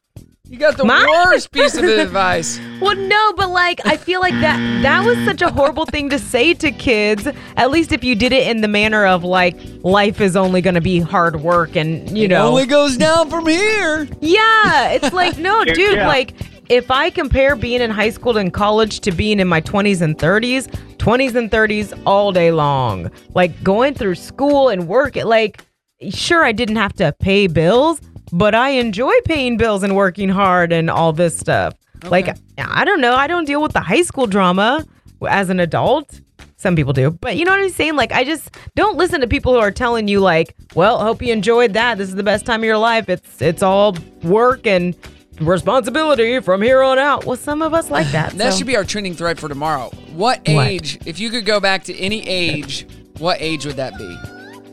[0.48, 1.08] You got the Mine?
[1.08, 2.60] worst piece of advice.
[2.80, 6.20] Well, no, but like I feel like that that was such a horrible thing to
[6.20, 7.28] say to kids.
[7.58, 10.76] At least if you did it in the manner of like life is only going
[10.76, 14.08] to be hard work and you It know only goes down from here.
[14.22, 16.08] Yeah, it's like no, dude, yeah.
[16.08, 16.34] like
[16.70, 20.18] if I compare being in high school and college to being in my 20s and
[20.18, 20.68] 30s,
[20.98, 23.10] 20s and 30s all day long.
[23.34, 25.66] Like going through school and work, it like
[26.10, 28.00] sure I didn't have to pay bills,
[28.38, 31.74] but I enjoy paying bills and working hard and all this stuff.
[32.04, 32.28] Like
[32.58, 34.86] I don't know, I don't deal with the high school drama.
[35.28, 36.22] as an adult.
[36.58, 37.96] Some people do, but you know what I'm saying?
[37.96, 41.32] Like, I just don't listen to people who are telling you, like, well, hope you
[41.32, 41.98] enjoyed that.
[41.98, 43.08] This is the best time of your life.
[43.08, 44.96] It's it's all work and
[45.42, 47.26] responsibility from here on out.
[47.26, 48.34] Well, some of us like that.
[48.38, 48.58] That so.
[48.60, 49.90] should be our trending thread for tomorrow.
[50.14, 50.68] What What?
[50.68, 52.88] age, if you could go back to any age,
[53.20, 54.18] what age would that be?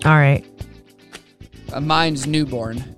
[0.08, 0.44] all right.
[1.72, 2.96] Uh, mine's newborn.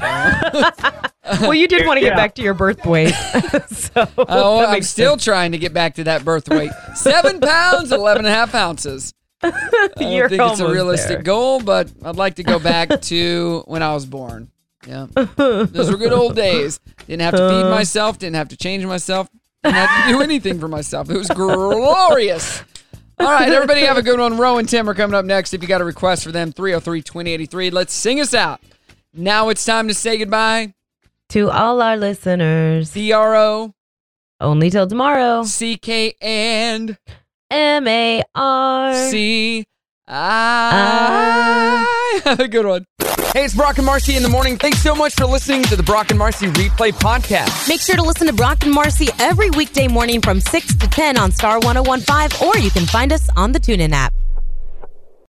[1.40, 2.16] Well, you did want to get Yeah.
[2.16, 3.14] back to your birth weight,
[3.70, 5.24] so Oh, I'm makes still sense.
[5.24, 6.72] trying to get back to that birth weight.
[6.94, 9.14] Seven pounds, 11 and a half ounces.
[9.42, 9.50] I
[9.96, 11.22] don't You're think it's a realistic there.
[11.22, 14.50] goal, but I'd like to go back to when I was born.
[14.86, 15.06] Yeah.
[15.36, 16.80] Those were good old days.
[17.06, 17.70] Didn't have to feed Uh.
[17.70, 19.28] myself, didn't have to change myself,
[19.62, 21.08] didn't have to do anything for myself.
[21.08, 22.62] It was glorious.
[23.20, 24.36] All right, everybody have a good one.
[24.36, 25.54] Roe and Tim are coming up next.
[25.54, 27.70] If you got a request for them, 303 2083.
[27.70, 28.60] Let's sing us out.
[29.14, 30.74] Now it's time to say goodbye.
[31.30, 33.74] To all our listeners, DRO,
[34.40, 35.44] only till tomorrow.
[35.44, 36.96] CK and
[37.50, 39.64] M A R C
[40.08, 41.86] I.
[42.24, 42.86] Have a good one.
[43.34, 44.58] Hey, it's Brock and Marci in the morning.
[44.58, 47.66] Thanks so much for listening to the Brock and Marci Replay Podcast.
[47.68, 51.16] Make sure to listen to Brock and Marci every weekday morning from 6 to 10
[51.18, 54.12] on Star 1015, or you can find us on the TuneIn app.